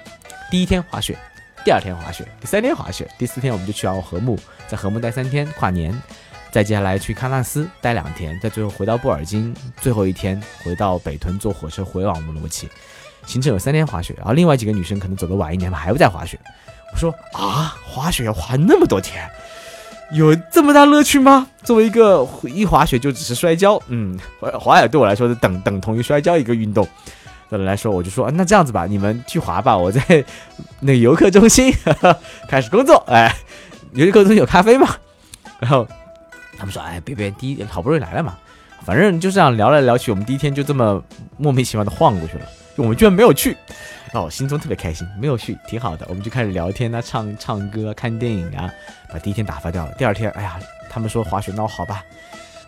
[0.52, 1.18] 第一天滑雪，
[1.66, 6.00] 第二天滑雪，第三天滑雪，第四天我们就去完禾木，在禾木待三天跨年，
[6.52, 12.70] 再接下来去喀纳斯待两天，再最后回到布尔津，最后一天回到北屯坐火车回往乌鲁木齐。
[13.26, 16.40] 行程有三天滑雪，然后另外几个女生可能走得晚一点，还不在滑雪。
[16.94, 19.28] 我说啊，滑雪要滑那么多天？
[20.14, 21.48] 有这么大乐趣吗？
[21.64, 26.88] 作为一个一滑雪就只是摔跤，嗯，滑滑雪对我来说是等等同于摔跤一个运动。
[27.50, 30.02] 的人来说，我就说，那这样子吧，你们去滑吧，我在
[30.80, 31.70] 那个游客中心
[32.48, 32.96] 开始工作。
[33.08, 33.36] 哎，
[33.92, 34.88] 游客中心有咖啡吗？
[35.60, 35.86] 然后
[36.58, 38.38] 他们说，哎，别别，第一好不容易来了嘛，
[38.86, 41.04] 反正就这样聊来聊去，我们第一天就这么
[41.36, 42.46] 莫名其妙的晃过去了，
[42.78, 43.58] 就我们居然没有去。
[44.14, 46.06] 哦，心中特别开心，没有去，挺好的。
[46.10, 48.70] 我们就开始聊天啊，唱唱歌，看电影啊，
[49.12, 49.94] 把第一天打发掉了。
[49.98, 52.04] 第二天，哎呀，他们说滑雪，那我好吧。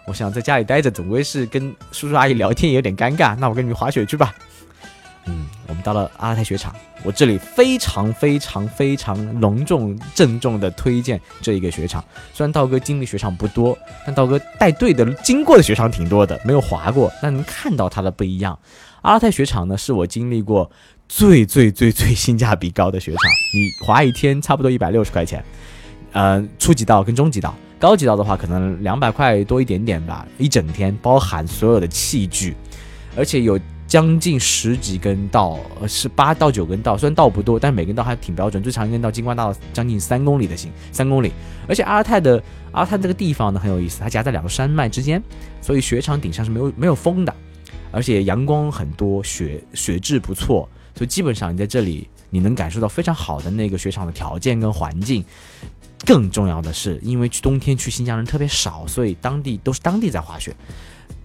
[0.05, 4.33] 我想在家里待着，总归是跟叔叔阿姨聊天也有点尴尬，那我跟你们滑雪去吧。
[5.25, 12.03] 嗯，我们到了阿拉泰雪场，我这里非常非常非常隆重郑重的推荐这一个雪场。
[12.33, 18.57] 虽然道哥经历雪场不多，但道哥带队的经过的雪场挺多的，没有滑过，但能看到它的不一样。
[19.01, 20.69] 阿拉泰雪场呢，是我经历过。
[21.15, 23.21] 最最最最性价比高的雪场，
[23.53, 25.45] 你滑一天差不多一百六十块钱，
[26.11, 32.55] 呃，初级道跟中级道，高级道的话可能两百块多一点点吧，一整天包含所有的器具，
[33.15, 41.31] 而且有将近十几根道，是八到九根道，虽然道不多，但每根道还挺标准，最长一根道金瓜道将近三公里的行，三公里，
[41.67, 45.21] 而且阿尔泰的阿尔泰这个地方呢很有意思，它夹在两个山脉之间，
[45.61, 47.35] 所以雪场顶上是没有没有风的，
[47.93, 50.67] 而且阳光很多，雪雪质不错。
[50.95, 55.23] 所以基本上你在这里，你能感受到非常好的那个雪场的条件跟环境。
[56.05, 60.53] 更重要的是，因为去冬天去新疆人特别少，所以当地都是当地在滑雪。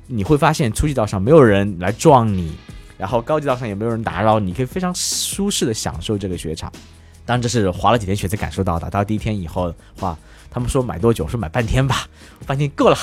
[0.07, 2.53] 你会发现初级道上没有人来撞你，
[2.97, 6.71] 然后高级道上也没有人打扰你，可以非常舒适的享受这个雪场。
[7.27, 8.89] 当然这是滑了几天雪才感受到的。
[8.89, 10.17] 到第一天以后的话，
[10.49, 11.27] 他们说买多久？
[11.27, 12.07] 说买半天吧，
[12.47, 12.97] 半天够了。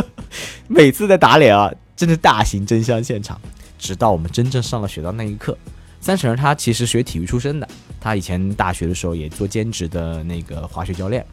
[0.68, 3.40] 每次在打脸啊，真的大型真香现场。
[3.78, 5.56] 直到我们真正上了雪道那一刻。
[6.00, 7.68] 三婶儿她其实学体育出身的，
[8.00, 11.24] 她以前大学的时候也做兼职的那个滑雪教练，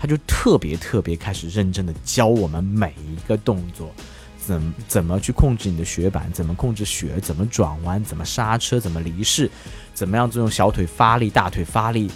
[0.00, 3.92] 她就特别特别开始认真的教我们每一个动作，
[4.38, 9.50] 怎怎么去控制你的雪板，怎么控制雪，怎么转弯，怎么刹车，怎么离式，
[9.94, 12.10] 怎么样用小腿发力，大腿发力。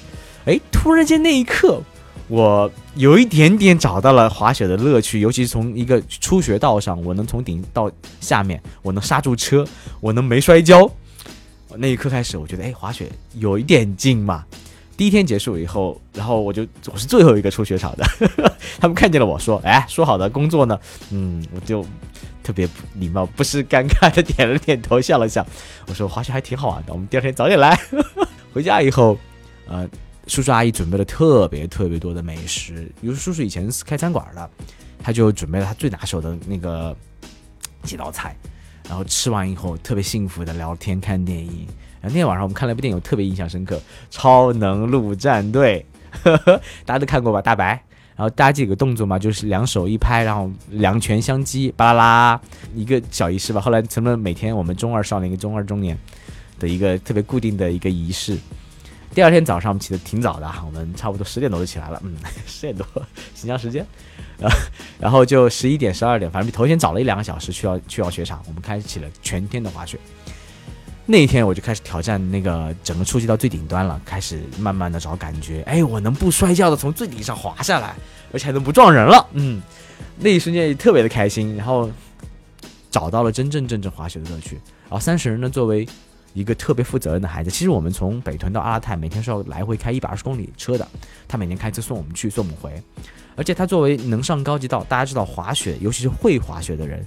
[0.46, 1.82] 哎，突然间那一刻，
[2.28, 9.66] 我有一点点找到了滑雪的乐趣，尤其是从一个初学道上，我能从顶到下面，我能刹住车，
[10.00, 10.90] 我能没摔跤。
[11.78, 14.44] 那一刻开始，我觉得哎，滑雪有一点劲嘛。
[14.96, 20.78] 第一天结束以后，然后我就我是最后一个出雪场的，他们看见了我说，哎，说好的工作呢？
[21.10, 21.84] 嗯，我就
[22.42, 25.46] 特别礼貌，不是尴尬的点了点头，笑了笑。
[25.86, 27.78] 我说滑雪还挺好玩的，我们第二天早点来。
[28.54, 29.18] 回家以后，
[29.68, 29.86] 呃，
[30.26, 34.50] 叔叔阿姨准备了特别特别多的美食，比如叔叔以前是开餐馆的，
[35.02, 36.96] 他就准备了他最拿手的那个
[37.82, 38.36] 几道菜。
[38.88, 41.66] 然后吃完以后特别幸福的聊天看电影。
[42.00, 43.76] 然后那天晚上我们看了一部电影，特别印象深刻，
[44.10, 45.84] 《超能陆战队》，
[46.86, 47.42] 大家都看过吧？
[47.42, 47.82] 大白。
[48.14, 52.40] 然后大家记个动作嘛，就是两手一拍，然后两拳相击，巴拉拉，
[52.76, 53.60] 一个小仪式吧。
[53.60, 55.98] 后来成了每天我们中二少年跟中二中年
[56.60, 58.38] 的一个特别固定的一个仪式。
[59.16, 62.14] 第二天早上我们起得挺早的，我们差不多十点多就起来了，嗯，
[62.46, 62.86] 十点多
[63.34, 63.82] 新疆时间。
[64.38, 64.56] 然后，
[65.00, 68.42] 然后就十一点、十二点，反正比头天早了一两个小时去到去到雪场。
[68.46, 69.98] 我们开启了全天的滑雪。
[71.06, 75.62] 那一天我就开始挑战那个整个初级到最顶端了，开始慢慢的找感觉。
[75.62, 77.94] 哎，我能不摔跤的从最顶上滑下来，
[78.34, 79.26] 而且还能不撞人了。
[79.32, 79.62] 嗯，
[80.18, 81.56] 那一瞬间也特别的开心。
[81.56, 81.90] 然后
[82.90, 84.60] 找到了真正真正滑雪的乐趣。
[84.82, 85.88] 然后三十人呢，作为
[86.36, 90.86] 一个特别负责任的孩子，其实我们从北屯到阿拉泰每天是要来回开一百二十公里车的。
[91.26, 92.70] 他每天开车送我们去，送我们回。
[93.36, 97.06] 而且他作为能上高级道，大家知道滑雪，尤其是会滑雪的人，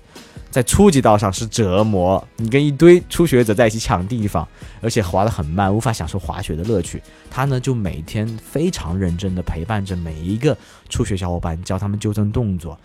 [0.50, 2.28] 在初级道上是折磨。
[2.38, 4.48] 你跟一堆初学者在一起抢地方，
[4.82, 7.00] 而且滑得很慢，无法享受滑雪的乐趣。
[7.30, 10.58] 他呢，就每天非常认真地陪伴着每一个
[10.90, 12.80] 初学小伙伴，教他们纠正动作，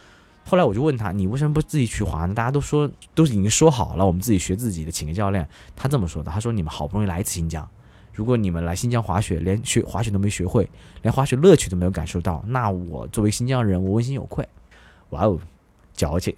[0.46, 2.35] 后来我就问他，你为什么不自己去滑呢？
[2.35, 5.48] 大家都说都已经说好了，我们自己学自己的，请个教练。
[5.74, 7.66] 他这么说的，他说你们好不容易来一次新疆，
[8.12, 10.68] 如果你们来新疆滑雪，连学滑雪都没学会，
[11.02, 14.46] 连滑雪乐趣都没有感受到，那我作为新疆人，我问心有愧。
[15.11, 15.38] 哇哦，
[15.94, 16.35] 矫情，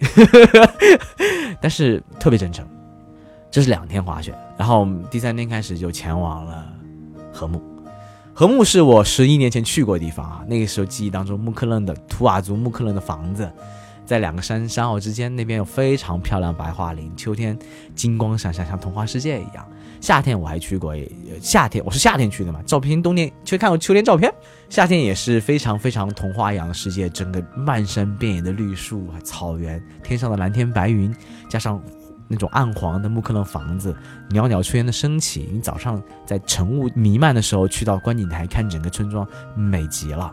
[1.59, 2.67] 但是特别真诚。
[3.49, 6.65] 这是两天滑雪，然后第三天开始就前往了
[7.33, 7.61] 禾木。
[8.35, 13.51] 禾木是我十一年前去过的地方啊，那个时候记忆当中，木克楞的图瓦族木克楞的房子，
[14.07, 17.55] 在两个山山坳之间，那边有非常漂亮白桦林，秋天
[17.93, 19.63] 金光闪闪，像童话世界一样。
[19.99, 20.95] 夏天我还去过，
[21.41, 24.33] 夏天我是夏天去的嘛，照片冬天去看过秋天照片，
[24.69, 31.13] 夏天也是非常非常童话一样的世界，整个漫山遍野的绿树、草原，天上的蓝天白云，
[31.49, 31.79] 加上。
[32.29, 33.95] 那种暗黄的木克楞房子，
[34.31, 35.47] 袅袅炊烟的升起。
[35.49, 40.29] 你早上在晨雾弥漫的时候去到观景台看整个村庄，美极了。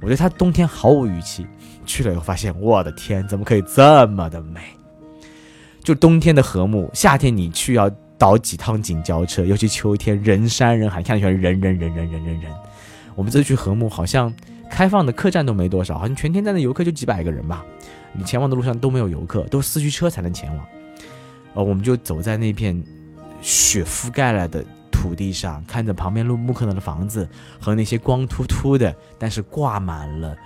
[0.00, 1.44] 我觉得它冬天毫无预期，
[1.88, 4.60] 去了以后发现，我的天，怎么可以这么的美？
[5.82, 12.52] 就冬天的禾木，夏天你去要倒几趟景交车，尤其秋天人山人海，看全是人人人人人人人。
[13.14, 14.32] 我们这次去禾木，好像
[14.70, 17.64] 开放的客栈都没多少，好像全天站的游客就几百个人吧。
[18.12, 20.66] 你前往的路上都没有游客，都是四驱车才能前往。
[21.54, 22.80] 呃，我们就走在那片
[23.40, 27.26] 雪覆盖了的土地上，看着旁边路木克勒的房子
[27.58, 30.36] 和那些光秃秃的，但是挂满了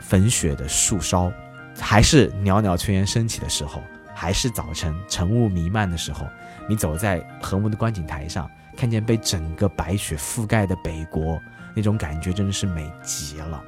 [0.00, 1.32] 粉雪的树梢，
[1.78, 3.80] 还是袅袅炊烟升起的时候，
[4.14, 6.26] 还是早晨晨雾弥漫的时候，
[6.68, 11.40] 你走在禾木的观景台上，看见被整个白雪覆盖的北国，
[11.76, 13.62] 那种感觉真的是美极了。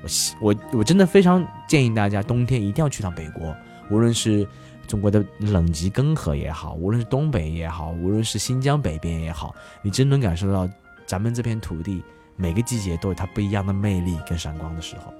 [0.00, 0.08] 我
[0.40, 3.54] 我我真的非常建议大家冬天一定要去趟北国，
[3.90, 4.48] 无论是。
[4.88, 10.68] 中国的冷极根河也好，无论是东北也好，无论是新疆北边也好，你真能感受到
[11.06, 12.02] 咱们这片土地
[12.36, 15.14] 每个季节都有它不一样的魅力跟闪光的时候。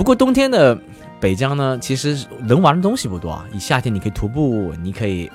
[0.00, 0.80] 不过冬天的
[1.20, 3.44] 北疆呢，其实能玩的东西不多啊。
[3.52, 5.30] 你夏天你可以徒步，你可以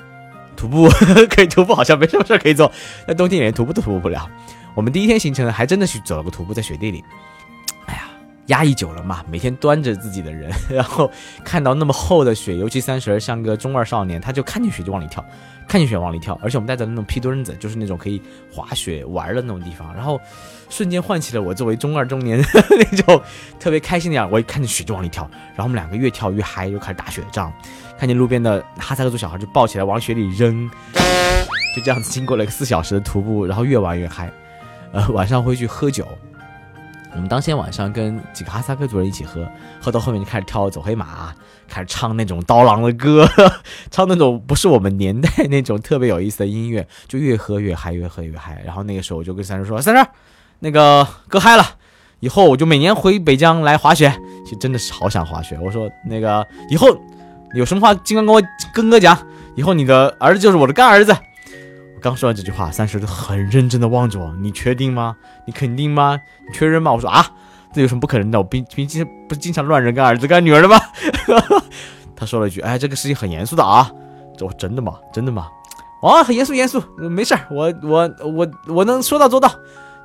[0.56, 0.88] 徒步，
[1.30, 2.68] 可以徒步，好像没什么事可以做。
[3.06, 4.28] 那冬天连徒步都徒步不了。
[4.74, 7.04] 我们第一天行程还真的去走了个徒步，在雪地里。
[8.46, 11.10] 压抑久了嘛，每天端着自己的人， 然后
[11.44, 15.24] 看到那么厚的雪，尤其三十儿像个中二少年，他就看见雪就往里跳，
[15.66, 16.38] 看见雪往里跳。
[16.42, 20.20] 而且我们带着那种皮墩子，就是那种可以滑雪玩的那种地方，然后
[20.68, 22.38] 瞬间唤起了我作为中二中年
[22.70, 23.20] 那种
[23.58, 24.30] 特别开心的样。
[24.30, 27.52] 我一看见雪就往里跳，然后我们两个越跳越嗨，又开始打雪仗。
[27.98, 30.70] 看见路边的哈萨克族小孩就抱起来往雪里扔，
[31.74, 34.30] 就这样子经过了一个四小时的徒步，然后越玩越嗨。
[34.92, 36.06] 呃，晚上会去喝酒。
[37.14, 39.48] 我们当天晚上跟几个哈萨克族人一起喝，
[39.80, 41.34] 喝到后面就开始跳走黑马，
[41.66, 43.26] 开始唱那种刀郎的歌，
[43.90, 48.60] 唱那种不是我们年代那种特别有意思的音乐，就越喝越嗨，越喝越嗨。
[48.66, 50.10] 然后那个时候我就跟三叔说：“三叔，
[50.58, 51.64] 那个哥嗨了，
[52.20, 54.12] 以后我就每年回北疆来滑雪，
[54.44, 56.88] 其实真的是好想滑雪。”我说：“那个以后
[57.54, 58.42] 有什么话尽管跟我
[58.74, 59.16] 跟哥讲，
[59.54, 61.16] 以后你的儿子就是我的干儿子。”
[62.00, 65.16] 刚说完这句话，三十就很认真的望着我：“你确定吗？
[65.46, 66.20] 你肯定吗？
[66.46, 67.26] 你确认吗？”我说：“啊，
[67.72, 68.38] 这有什么不可能的？
[68.38, 70.78] 我毕毕竟不是经常乱人干儿子干女儿的吗？”
[72.14, 73.90] 他说了一句：“哎，这个事情很严肃的啊。”
[74.40, 74.94] 我真的吗？
[75.12, 75.48] 真的吗？
[76.02, 79.50] 啊，很严肃，严肃，没事儿，我我我我能说到做到。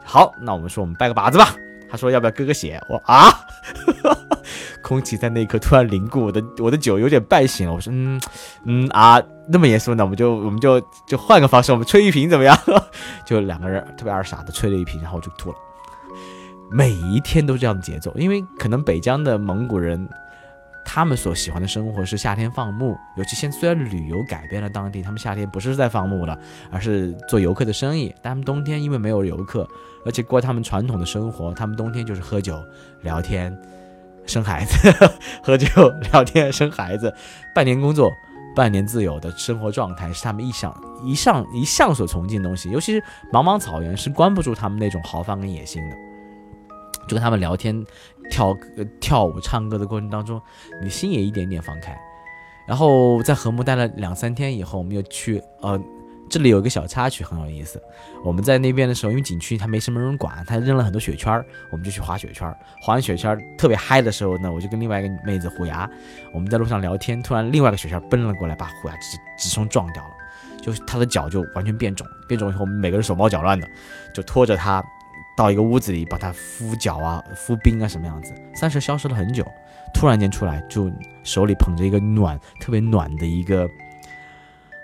[0.03, 1.53] 好，那我们说我们拜个把子吧。
[1.91, 2.81] 他说要不要割个血？
[2.87, 3.29] 我啊。
[4.81, 7.73] 空气在那一刻突然凝固，我的我的酒有点半醒了。
[7.73, 8.19] 我说，嗯
[8.65, 10.03] 嗯啊，那么严肃呢？
[10.03, 12.57] 我们就我们就就换个方式，我们吹一瓶怎么样？
[13.23, 15.55] 就两个人特别二傻的吹了一瓶，然后就吐了。
[16.69, 20.09] 每一天都这样的节奏，因为可能北疆的蒙古人，
[20.93, 26.37] 他们所喜欢的生活是夏天放牧，尤其现虽然旅游改变了当地，他们夏天不是在放牧了，
[26.69, 28.13] 而是做游客的生意。
[28.21, 29.65] 但他们冬天因为没有游客，
[30.05, 32.61] 而且过他们传统的生活，他们冬天就是喝酒
[33.03, 33.57] 聊天。
[34.27, 34.93] 生孩子、
[35.41, 35.67] 喝酒、
[36.11, 37.13] 聊天、生孩子，
[37.55, 38.11] 半年工作、
[38.53, 40.75] 半年自由的生活状态是他们一向
[41.05, 42.69] 一向一向所崇敬的东西。
[42.69, 43.01] 尤其是
[43.31, 45.95] 茫茫草原，是关不住他们那种豪放跟野心的。
[47.07, 47.85] 就跟他们聊天、
[48.29, 48.55] 跳
[48.99, 50.41] 跳舞、唱歌的过程当中，
[50.81, 51.97] 你心也一点点放开。
[52.67, 55.81] 然后在禾木待了两三天以后，我们又去呃。
[56.29, 57.77] 这里有一个小插曲很有意思，
[58.23, 62.47] 我们在那边的时候，因为景区它没什么人管，他扔了很多雪圈，我们就去滑雪圈。
[62.81, 65.89] 滑完雪圈特别嗨的时候呢，我就跟另外一个妹子虎牙，
[66.33, 70.11] 我们在路上聊天，突然另外一个雪圈奔了过来，把虎牙直直冲撞掉了，
[70.61, 73.67] 就他的脚就完全变肿，变肿以后我们每个人手忙脚乱的，
[74.13, 74.81] 就拖着他
[75.41, 78.31] 到一个屋子里，把他敷脚啊、敷冰啊什么样子。
[78.53, 79.43] 三十消失了很久，
[79.91, 80.91] 突然间出来，就
[81.23, 83.67] 手里捧着一个暖、特别暖的一个。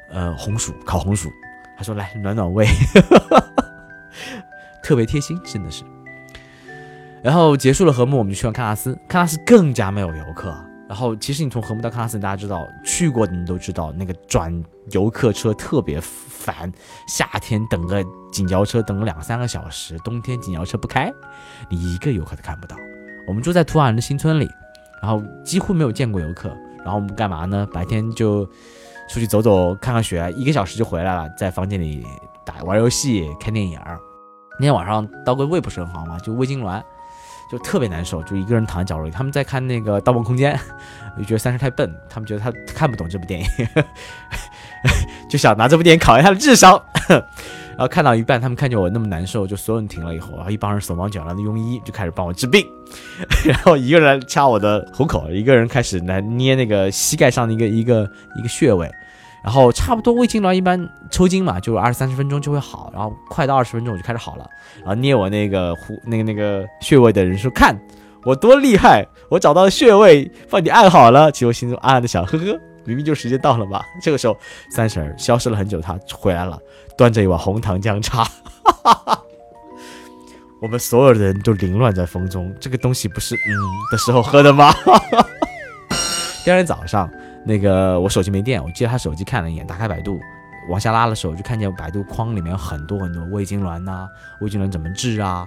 [0.09, 1.29] 呃，红薯烤红薯，
[1.77, 2.65] 他说来暖暖胃，
[4.81, 5.83] 特别贴心，真的是。
[7.21, 15.99] 然后结束了和睦，我们就去了喀纳斯，喀纳斯更加没有游客，然后其实你从禾木到喀纳斯，大家知道去过的你都知道，那个转游客车特别
[16.51, 16.71] 烦，
[17.07, 21.13] 夏天等个景交车等个两三个小时，冬天景交车不开，
[21.69, 22.77] 你一个游客都看不到。
[23.27, 24.49] 我们住在图瓦人的新村里，
[25.01, 26.49] 然后几乎没有见过游客。
[26.77, 27.67] 然后我们干嘛呢？
[27.73, 28.45] 白天就
[29.09, 32.07] 出去走走，看看雪，一个小时就回来了，在房间里
[32.45, 33.77] 打玩游戏、看电影。
[34.57, 36.81] 那天晚上刀哥胃不是很好嘛，就胃痉挛。
[37.49, 39.11] 就特别难受，就一个人躺在角落里。
[39.11, 40.53] 他们在看那个《盗梦空间》，
[41.15, 43.47] 我就觉得三十太笨，他们觉得他看不懂这部电影，
[45.29, 46.81] 就想拿这部电影考验他的智商。
[47.77, 52.65] 然后看到一半，他们看见我那么难受，就所有人停了以后，然后一帮人手忙脚乱的庸医就开始帮我治病，
[53.45, 58.89] 然后一个人掐我的虎口，一个人开始来捏那个膝盖上的一个一个一个穴位。
[59.43, 64.45] 然后差不多胃痉挛一般抽筋嘛，就二三十分钟就会好，然后快到二十分钟我就开始好了。
[64.79, 67.79] 然后捏我那个虎那个那个穴位的人说：“看
[68.25, 73.83] 我多厉害，我找到穴位帮你按好了。”其实我心中暗暗的想：“呵呵，明明就时间到了嘛。
[74.01, 74.35] ”这个时候
[74.71, 76.59] 三婶儿消失了很久，她回来了，
[76.97, 78.25] 端着一碗红糖姜茶。
[80.59, 83.53] 我们所有人都凌乱在风中，这个东西不是嗯
[83.91, 84.73] 的时候喝的吗？
[86.43, 87.09] 第二天早上。
[87.45, 90.19] 那个我手机没电，我接他手机看了一眼，打开百度，
[90.69, 94.05] 往下拉的时候就看见百度框里面有很多很多胃痉挛呐，
[94.41, 95.45] 胃痉挛怎么治啊，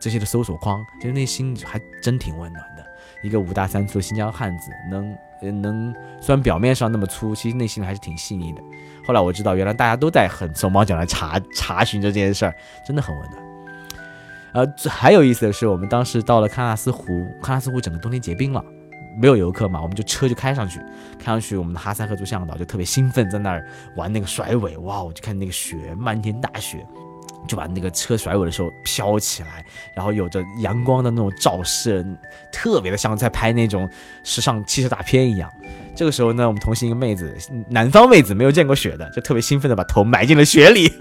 [0.00, 2.84] 这些的搜索框，其实内心还真挺温暖的。
[3.22, 8.62] 一个五大三粗的新疆汉子，能能虽然表面上那么粗，其实内心还是挺细腻的。
[9.06, 12.54] 后来我知道，原来大家都在很手忙脚乱查查询着这件事儿，
[12.86, 13.42] 真的很温暖。
[14.52, 17.04] 呃，还有意思的是，我们当时到了喀纳斯湖，
[17.42, 18.64] 喀纳斯湖整个冬天结冰了。
[19.18, 20.78] 没有游客嘛，我们就车就开上去，
[21.18, 23.66] 开上去，我们的哈萨克族向导就特别兴奋，在那儿
[23.96, 26.86] 玩那个甩尾，哇，我就看那个雪，漫天大雪，
[27.46, 32.04] 就把那个车甩尾的时候飘起来，然后有着阳光的那种照射，
[32.52, 33.88] 特别的像在拍那种
[34.24, 35.50] 时尚汽车大片一样。
[35.94, 37.34] 这个时候呢，我们同行一个妹子，
[37.68, 40.92] 南方妹子没有见过雪的，就特别兴奋的把头埋进了雪里，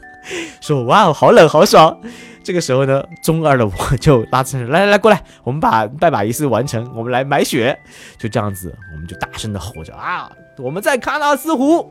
[0.60, 2.00] 说哇，好冷，好爽。
[2.44, 7.78] 这个时候呢，中二的我就拉着来来来过来，我们把拜把仪式完成，我们来买雪，
[8.16, 10.30] 就这样子，我们就大声的吼着啊！
[10.56, 11.86] 我们在喀纳斯湖，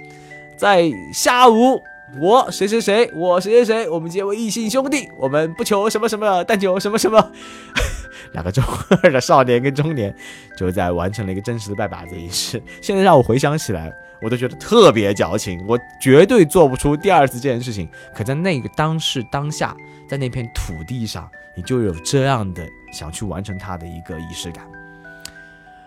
[0.58, 1.80] 在下午，
[2.20, 7.32] 我谁谁谁，我谁谁谁，我们结为异姓兄弟，我们不求什么什么，但求什么什么。
[8.34, 8.64] 两个中
[9.04, 10.14] 二的少年跟中年，
[10.58, 12.62] 就在完成了一个真实的拜把子仪式。
[12.82, 13.94] 现在让我回想起来。
[14.20, 17.88] 我都觉得特别矫情，我绝对做不出第二次这件事情。
[18.16, 19.78] 可在那个当时当下，
[20.10, 24.66] 在那片土地上，你就有这样的想去完成它的一个仪式感。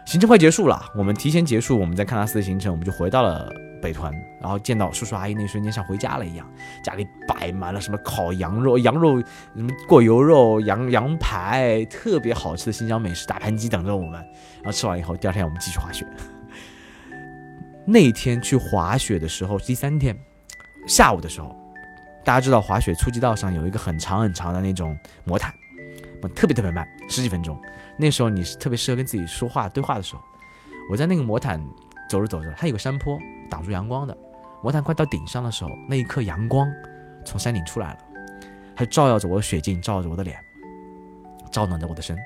[0.05, 6.49] 行程快结束了，我们提前结束我们在喀纳斯的行程，我们就回到了北团，然后见到叔叔阿姨那瞬间像回家了一样，
[6.83, 14.13] 家里摆满了什么烤羊肉、羊肉什么过油肉、羊羊排，特别好吃的新疆美食，大盘鸡等着我们。
[14.57, 16.07] 然后吃完以后，第二天我们继续滑雪。
[17.87, 20.17] 那天去滑雪的时候，第三天
[20.87, 21.57] 下午的时候，
[22.25, 25.53] 大家知道滑雪初级道上有一个很长很长的那种魔毯，
[26.35, 27.61] 特别特别慢，十几分钟。
[27.97, 30.23] 那时候你是特别适合跟自己说话对话的时候。
[30.91, 31.65] 我在那个魔毯
[32.09, 33.17] 走着走着，它有个山坡
[33.51, 34.17] 挡住阳光的。
[34.63, 36.71] 魔毯快到顶上的时候，那一刻阳光
[37.25, 37.99] 从山顶出来了，
[38.77, 40.39] 它照耀着我的雪镜，照着我的脸，
[41.51, 42.17] 照暖着我的身。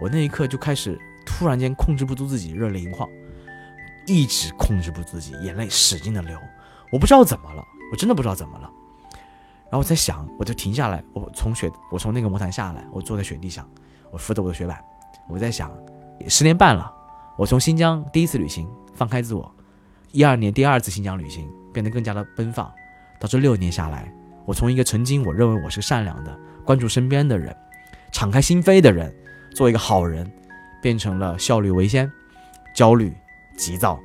[0.00, 3.08] 我那一刻就开始突然间控制不住自己，热泪盈眶。
[4.06, 6.38] 一直控制不住自己，眼泪使劲的流，
[6.90, 7.62] 我不知道怎么了，
[7.92, 8.70] 我真的不知道怎么了。
[9.64, 13.68] 然后我在想，我就停下来，我从雪，我从那个魔毯下来，我坐在雪地上，
[14.10, 14.82] 我扶着我的雪板，
[15.28, 15.70] 我在想，
[16.26, 16.90] 十年半了，
[17.36, 19.54] 我从新疆第一次旅行放开自我，
[20.12, 22.70] 一二年第二次新疆旅行变得更加的奔放，
[23.20, 24.12] 到这六年下来，
[24.46, 27.54] 我从一个曾经我认为我是善良的、关注身边的人、
[28.10, 29.14] 敞开心扉的人，
[29.54, 30.30] 做一个好人，
[30.80, 32.10] 变成了效率为先、
[32.74, 33.14] 焦虑。
[33.56, 33.98] 急躁，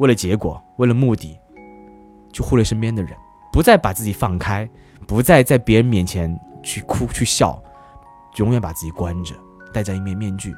[0.00, 1.40] 为了结果，为了目的，
[2.30, 3.12] 就忽略身边的人，
[3.50, 4.68] 不再把自己放开，
[5.06, 7.58] 不再在别人面前去哭去笑，
[8.36, 9.34] 永远把自己关着，
[9.72, 10.54] 戴着一面面具。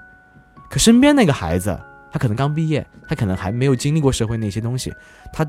[0.69, 1.81] 可身边那个孩子，
[2.11, 4.93] 他可能刚毕业，他可能还没有经历过社会那些东西，
[5.33, 5.47] 他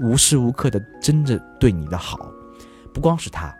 [0.00, 2.30] 无时无刻的真的对你的好，
[2.94, 3.54] 不光是他，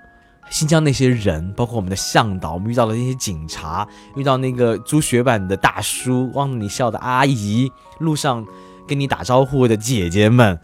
[0.51, 3.87] 新疆那些人，包括我们的向导，我们遇到的那些警察，
[4.17, 8.47] 遇到那个租雪板的大叔，望着你笑的阿姨，路上。
[8.89, 10.59] 跟你打招呼的姐姐们，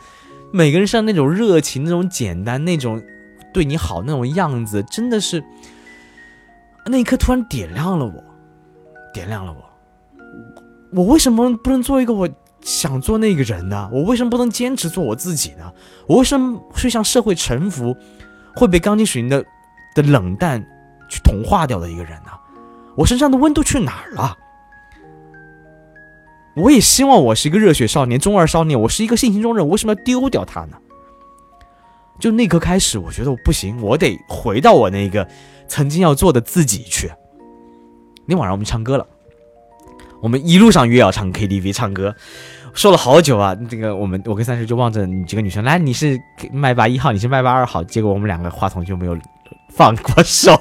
[0.50, 3.02] 每个人像那种热情、那种简单、那种
[3.52, 5.44] 对你好那种样子，真的是
[6.86, 8.24] 那一刻突然点亮了我，
[9.12, 9.63] 点亮了我。
[10.94, 12.28] 我为什么不能做一个我
[12.60, 13.90] 想做那个人呢？
[13.92, 15.72] 我为什么不能坚持做我自己呢？
[16.06, 17.96] 我为什么会向社会臣服，
[18.54, 19.44] 会被钢筋水泥的
[19.96, 20.64] 的冷淡
[21.10, 22.30] 去同化掉的一个人呢？
[22.96, 24.38] 我身上的温度去哪儿了？
[26.54, 30.76] 我也希望我是一个热血少年、中二少年，我是一个性情中人，为什么要丢掉他呢？
[32.20, 35.28] 就那刻开始，我觉得我不行，我得回到我那个
[35.66, 37.10] 曾经要做的自己去。
[38.26, 39.04] 那晚上我们唱歌了，
[40.24, 42.16] 我们一路上约要唱 KTV 唱歌，
[42.72, 43.54] 说了好久啊。
[43.68, 46.18] 这个我们我跟三十就望着几个女生，来，你是
[46.50, 49.14] 麦霸一号，你是麦霸二号，结果我们两个话筒就没有
[49.68, 50.58] 放过手。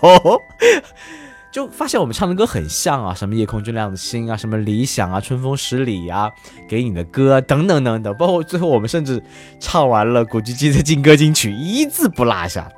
[1.49, 6.29] 就发现我们唱的歌很像啊，什么夜空最亮的星啊，什么理想啊，春风十里啊，
[6.67, 9.23] 给你的歌等等等等，包括最后我们甚至
[9.61, 12.69] 唱完了古巨基的劲歌金曲，一字不落下，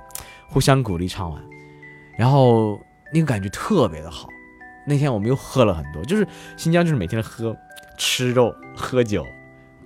[0.50, 1.42] 互相鼓励唱完，
[2.16, 2.80] 然后
[3.12, 4.28] 那个感觉特别的好。
[4.86, 6.28] 那天我们又喝了很多，就是
[6.58, 7.56] 新疆就是每天喝
[7.98, 9.26] 吃肉喝酒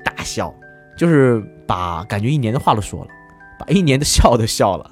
[0.04, 0.54] 大笑，
[0.98, 3.10] 就是把感觉一年的话都说了，
[3.60, 4.90] 把一年的笑都笑了，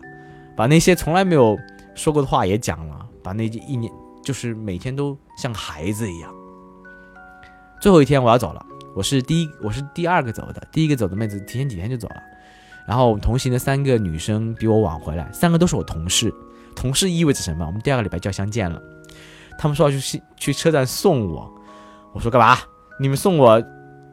[0.56, 1.58] 把那些从来没有
[1.96, 3.06] 说过的话也讲了。
[3.24, 3.92] 把那一年
[4.24, 6.34] 就是每天都像孩子一样。
[7.82, 12.16] 最后一天我要走了，我是第一，我是第二个走的，第一个走的妹子提前几天就走了。
[12.88, 16.34] 然后同行的三个女生比我晚回来，三个都是我同事。
[16.74, 17.66] 同事意味着什么？
[17.66, 18.82] 我们第二个礼拜就要相见了。
[19.58, 21.52] 他们说要去去车站送我，
[22.14, 22.58] 我说干嘛？
[23.00, 23.62] 你们送我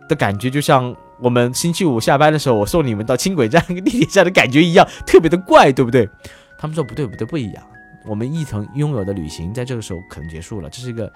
[0.09, 6.09] 的感觉就像我们星期五下班的时候我送你们到轻轨站跟地铁站的感觉一样，特别的怪，对不对？
[6.59, 7.64] 他们说不对不对不一样。
[8.07, 11.11] 我们一同拥有的旅行，在这个时候可能结束了，这是一个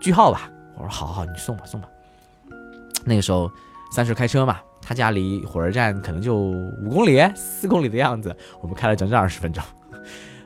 [0.00, 0.50] 句号吧。
[0.76, 1.88] 我说好好，你送吧送吧。
[3.04, 3.50] 那个时候
[3.90, 9.62] 三十开车嘛，他家离火车站可能就五公里、四公里的样子，我们开了整整二十分钟。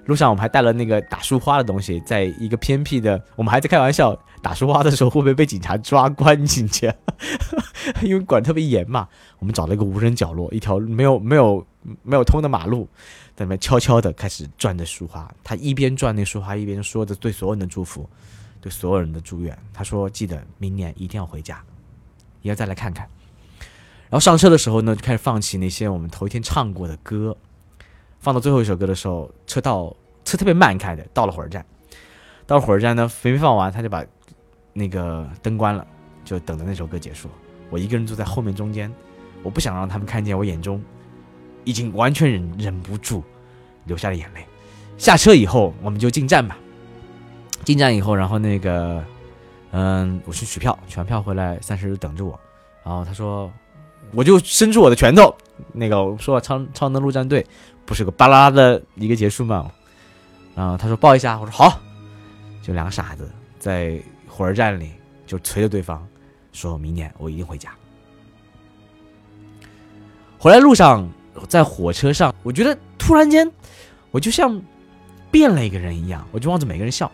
[0.07, 6.93] 路上我们还带了那个打树花的东西，在一个偏僻的，我们还在开玩笑，打树花的时候会不会被警察抓关进去？
[8.03, 9.09] 因为管特别严嘛。
[9.39, 11.67] 我们找了一个无人角落，一条没有 没有
[12.03, 12.89] 没有通的马路。
[13.35, 18.09] 在那边悄悄地开始转着树花，他一边转那树花，一边说着对所有人的祝福，
[18.63, 19.57] 对所有人的祝愿。
[19.75, 21.63] 他说：“记得明年一定要回家，
[22.41, 23.07] 也要再来看看。”
[24.09, 27.37] 然后上车的时候呢，就开始放起那些我们头一天唱过的歌。
[28.27, 31.65] 放到最后一首歌的时候，车到车特别慢开的，到了火车站。
[32.45, 34.05] 到了火车站呢，没放完，他就把
[34.73, 35.87] 那个灯关了，
[36.25, 37.29] 就等着那首歌结束。
[37.71, 38.93] 我一个人坐在后面中间，
[39.45, 40.83] 我不想让他们看见我眼中。
[41.63, 43.23] 已经完全忍忍不住，
[43.85, 44.45] 流下了眼泪。
[44.99, 46.59] 下车以后，我们就进站吧。
[47.63, 49.05] 进站以后，然后那个，
[49.71, 52.37] 嗯，我去取票，取完票回来，三十等着我。
[52.83, 53.49] 然后他说，
[54.11, 55.33] 我就伸出我的拳头，
[55.73, 57.47] 那个我说超超能陆战队
[57.87, 59.71] 不是个巴拉的一个结束吗？
[60.55, 61.81] 然后他说抱一下，我说好。
[62.63, 64.91] 就两个傻子在火车站里
[65.27, 66.07] 就捶着对方，
[66.53, 67.71] 说明年我一定回家。
[70.39, 71.09] 回来路上。
[71.51, 73.53] 在火车上，我觉得突然间，
[74.11, 74.59] 我就像
[75.31, 77.13] 变了一个人一样，我就望着每个人笑，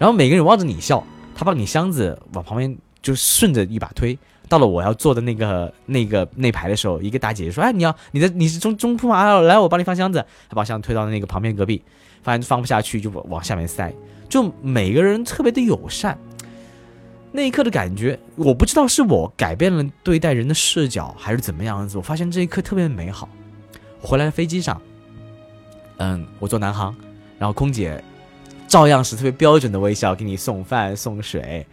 [0.00, 1.06] 然后每个人望着你笑。
[1.32, 4.18] 他把你箱子往旁边就顺着一把推，
[4.52, 9.40] 到了我要坐的那个那个那排的时候，一个大姐姐说：“哎，你要你的你是中中铺吗？
[9.40, 11.82] 来，我帮你放箱子。”她把箱子推到那个旁边隔壁，
[12.22, 13.90] 发现放不下去就往下面塞，
[14.28, 16.18] 就每个人特别的友善。
[17.30, 21.96] 那一刻的感觉，我不知道是我改变了对待人的视角，还是怎么样子。
[21.96, 23.26] 我发现这一刻特别美好。
[24.02, 24.78] 回来的飞机上，
[25.96, 26.94] 嗯，我坐南航，
[27.38, 28.04] 然后空姐
[28.68, 31.66] 照样是特别标准的微笑给你送饭送水，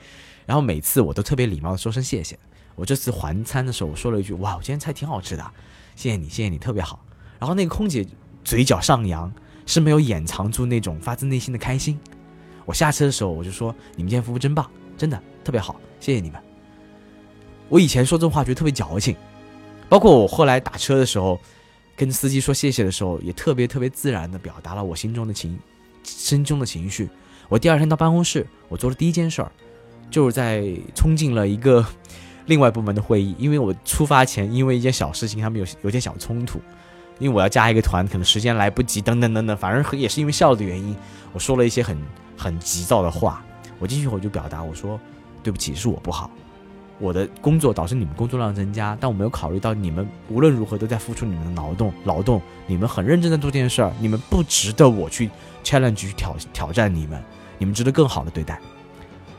[0.45, 2.39] 然后每次我都特别礼貌的说声谢谢。
[2.79, 5.43] 我这次还餐的时候，我说了一句：“哇，我今天菜挺好吃的，
[5.95, 7.03] 谢谢你，谢谢你，特别好。”
[7.37, 8.07] 然后那个空姐
[8.43, 9.31] 嘴角上扬，
[9.65, 11.99] 是没有掩藏住那种发自内心的开心。
[12.65, 16.41] 我下车的时候，我就说：“你们今天服务真棒，真的特别好，谢谢你们。”
[17.69, 19.15] 我以前说这话觉得特别矫情，
[19.87, 21.39] 包括我后来打车的时候。
[21.95, 25.59] 跟司机说谢谢的时候，也特别特别自然的表达了我心中的情，
[26.01, 27.09] 心中的情绪。
[27.49, 29.51] 我第二天到办公室，我做的第一件事儿，
[30.09, 30.63] 就是在
[30.95, 31.85] 冲进了一个
[32.49, 36.59] 另外部门的会议，因为我出发前因为一件小事情，他们有有点小冲突，
[37.19, 40.93] 因为我要加一个团，可能时间来不及，等等等等，反正也是因为效率的原因，
[41.31, 41.97] 我说了一些很
[42.35, 43.45] 很急躁的话。
[43.77, 44.99] 我进去后就表达我说
[45.41, 46.29] 对不起，是我不好。
[46.99, 55.29] 我的工作导致你们工作量增加，但我没有考虑到你们无论如何都在付出你们的劳动，劳动，你们很认真的做这件事儿，你们不值得我去
[55.63, 57.23] challenge 去挑挑战你们，
[57.57, 58.59] 你们值得更好的对待。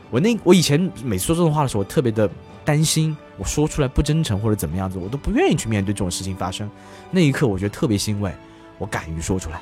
[0.09, 2.27] 我那我以前每次说这种话的时候，我特别的
[2.63, 6.69] 担心，我说出来不真诚或者怎么样子，我都不愿意去面对这种事情发生。
[7.09, 8.33] 那一刻我觉得特别欣慰，
[8.77, 9.61] 我敢于说出来。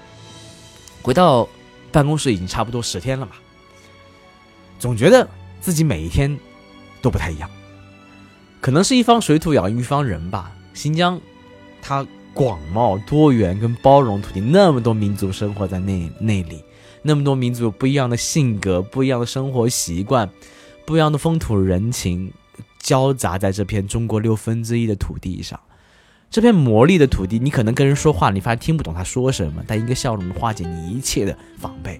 [1.01, 1.47] 回到
[1.91, 3.31] 办公室已经差不多十天了嘛，
[4.77, 5.27] 总觉得
[5.61, 6.37] 自己每一天
[7.01, 7.49] 都不太一样。
[8.61, 10.51] 可能是一方水土养育一方人吧。
[10.73, 11.19] 新疆，
[11.81, 16.63] 它广袤多元跟包容土地，那么多民族生活在那那里，
[17.01, 20.29] 那么多民族有不一样的性格、不一样的生活习惯、
[20.85, 22.31] 不一样的风土人情，
[22.79, 25.59] 交杂在这片中国六分之一的土地上。
[26.31, 31.99] 这片魔力的土地，你可能跟人说话，你发现听不懂他说什么，但一个笑容能化解你一切的防备。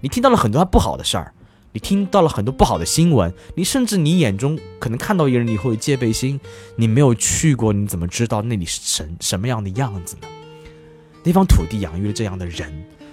[0.00, 1.32] 你听到了很多他不好的事儿，
[1.72, 6.40] 你听到了很多不好的新闻，你甚至你眼中可能看到一个人，你会有戒备心。
[6.74, 10.28] 你没有去过，你怎么知道那里是什什么样的样子呢？
[11.22, 12.68] 那方土地养育了这样的人，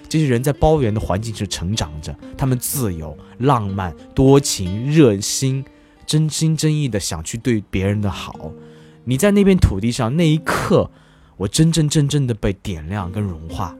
[0.08, 5.64] 这些人在包圆的环境是成长着，他们自由、浪漫、多情、热心，
[6.10, 8.50] 真心真意的想去对别人的好。
[9.04, 10.90] 你在那片土地上那一刻，
[11.36, 13.76] 我真真正正的被点亮跟融化，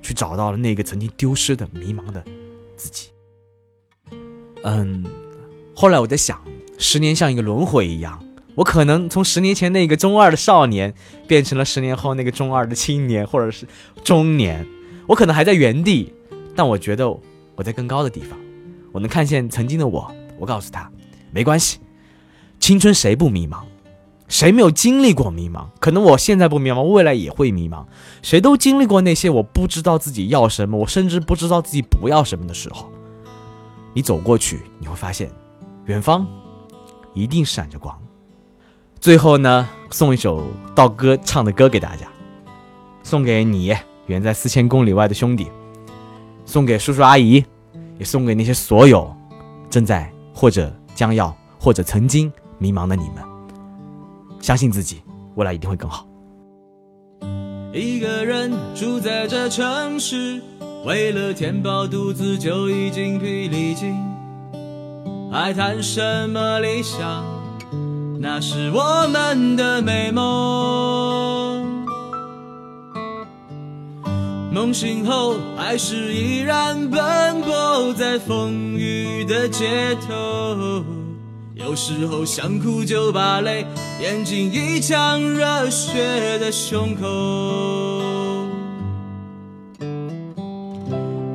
[0.00, 2.24] 去找到了那个曾经丢失的迷茫的
[2.76, 3.08] 自己。
[4.62, 5.04] 嗯，
[5.74, 6.40] 后来我在想，
[6.78, 10.94] 十年像一个轮回一样，我可能从十年前那个中二的少年，
[11.26, 13.66] 变成了十年后那个中二的青年或者是
[14.04, 14.64] 中年。
[15.08, 16.14] 我可能还在原地，
[16.54, 17.10] 但我觉得
[17.56, 18.38] 我在更高的地方，
[18.92, 20.08] 我能看见曾经的我。
[20.38, 20.88] 我告诉他，
[21.30, 21.78] 没关系，
[22.58, 23.60] 青春谁不迷茫？
[24.28, 25.66] 谁没有经历过迷茫？
[25.80, 27.84] 可能我现在不迷茫，未来也会迷茫。
[28.22, 32.90] 谁都经历过那些我不知道自己要什么，我甚至不知道自己不要什么的时候。
[33.94, 35.30] 你走过去，你会发现，
[35.86, 36.26] 远方
[37.14, 37.98] 一定闪着光。
[39.00, 42.06] 最后呢，送一首道哥唱的歌给大家，
[43.02, 43.74] 送给你
[44.08, 45.48] 远在四千公里外的兄弟，
[46.44, 47.42] 送给叔叔阿姨，
[47.98, 49.10] 也送给那些所有
[49.70, 53.22] 正在或者将要或者曾经迷茫的你们。
[54.40, 55.00] 相信自己，
[55.36, 56.04] 未来一定会更好。
[57.72, 60.42] 一个人住在这城市，
[60.84, 63.94] 为了填饱肚子就已经疲力尽，
[65.30, 67.24] 还谈什么理想？
[68.20, 71.17] 那是我们的美梦。
[74.50, 80.84] 梦醒后，还是依然奔波在风雨的街头。
[81.54, 83.66] 有时候想哭就把泪
[84.00, 87.06] 咽进一腔热血的胸口。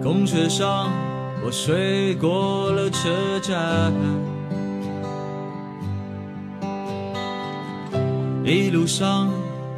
[0.02, 0.90] 公车上
[1.46, 3.10] 我睡过了车
[3.42, 3.94] 站，
[8.44, 9.30] 一路上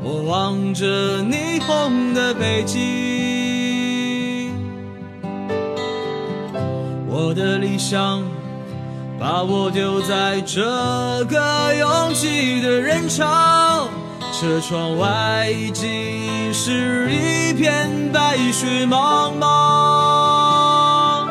[0.08, 0.86] 我望着
[1.24, 4.52] 霓虹的北京，
[7.10, 8.22] 我的理想。
[9.18, 10.62] 把我丢在这
[11.28, 13.88] 个拥挤的人潮，
[14.32, 21.28] 车窗外已经是一片白雪茫茫。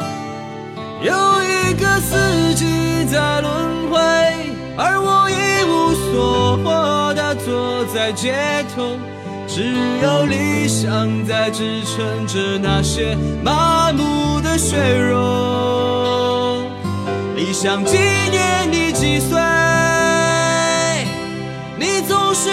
[1.03, 1.13] 有
[1.45, 3.53] 一个四季在轮
[3.91, 4.01] 回，
[4.77, 7.04] 而我一无所获
[7.45, 8.97] 坐在街头，
[9.47, 16.63] 只有理想在支撑着那些麻木的血肉。
[17.37, 17.99] 理想纪
[18.31, 19.39] 念你几岁？
[21.79, 22.49] 你总是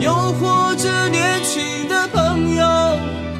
[0.00, 0.10] 诱
[0.40, 2.64] 惑着年轻的朋友，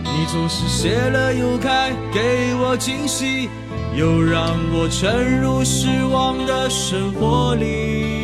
[0.05, 3.49] 你总是谢了又开，给我惊喜，
[3.97, 8.21] 又让我沉入失望的生活里。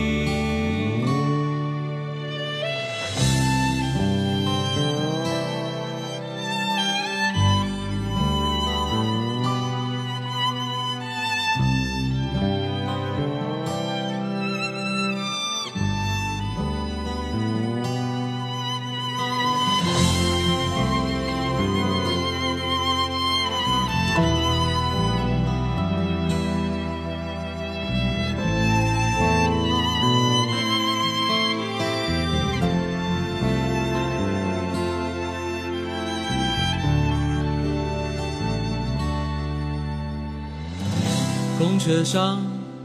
[41.89, 42.39] 车上，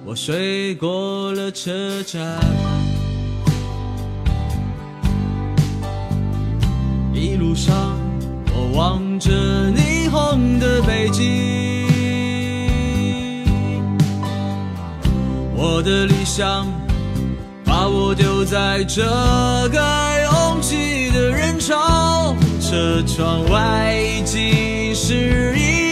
[0.05, 2.39] 我睡过了车站，
[7.13, 7.99] 一路上
[8.55, 9.29] 我望着
[9.71, 11.85] 霓虹的北京，
[15.53, 16.65] 我的理想
[17.65, 19.81] 把我丢在这个
[20.31, 25.82] 拥挤的人潮，车窗外已经是一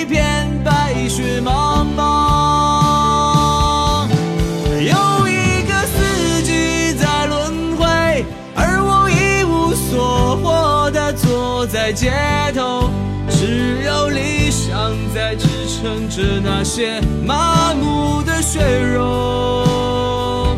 [11.92, 12.10] 在街
[12.56, 12.89] 头，
[13.30, 18.62] 只有理想在支撑着那些麻木的血
[18.96, 20.56] 肉。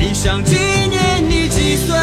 [0.00, 0.56] 理想纪
[0.90, 1.96] 念你几岁？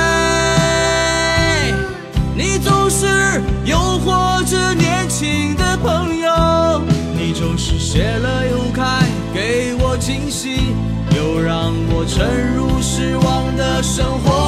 [2.37, 6.81] 你总是诱惑着年轻的朋友，
[7.17, 9.01] 你总是谢了又开，
[9.33, 10.73] 给我惊喜，
[11.13, 11.73] 又让。
[11.95, 14.42] 我沉入失望的生活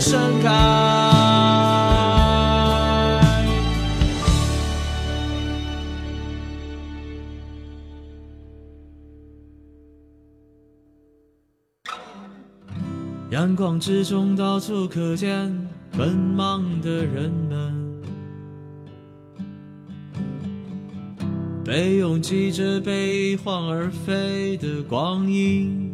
[0.00, 0.50] 盛开。
[13.30, 15.50] 阳光之中，到处可见
[15.96, 18.02] 奔忙的人们，
[21.64, 25.93] 被拥挤着被晃而飞的光阴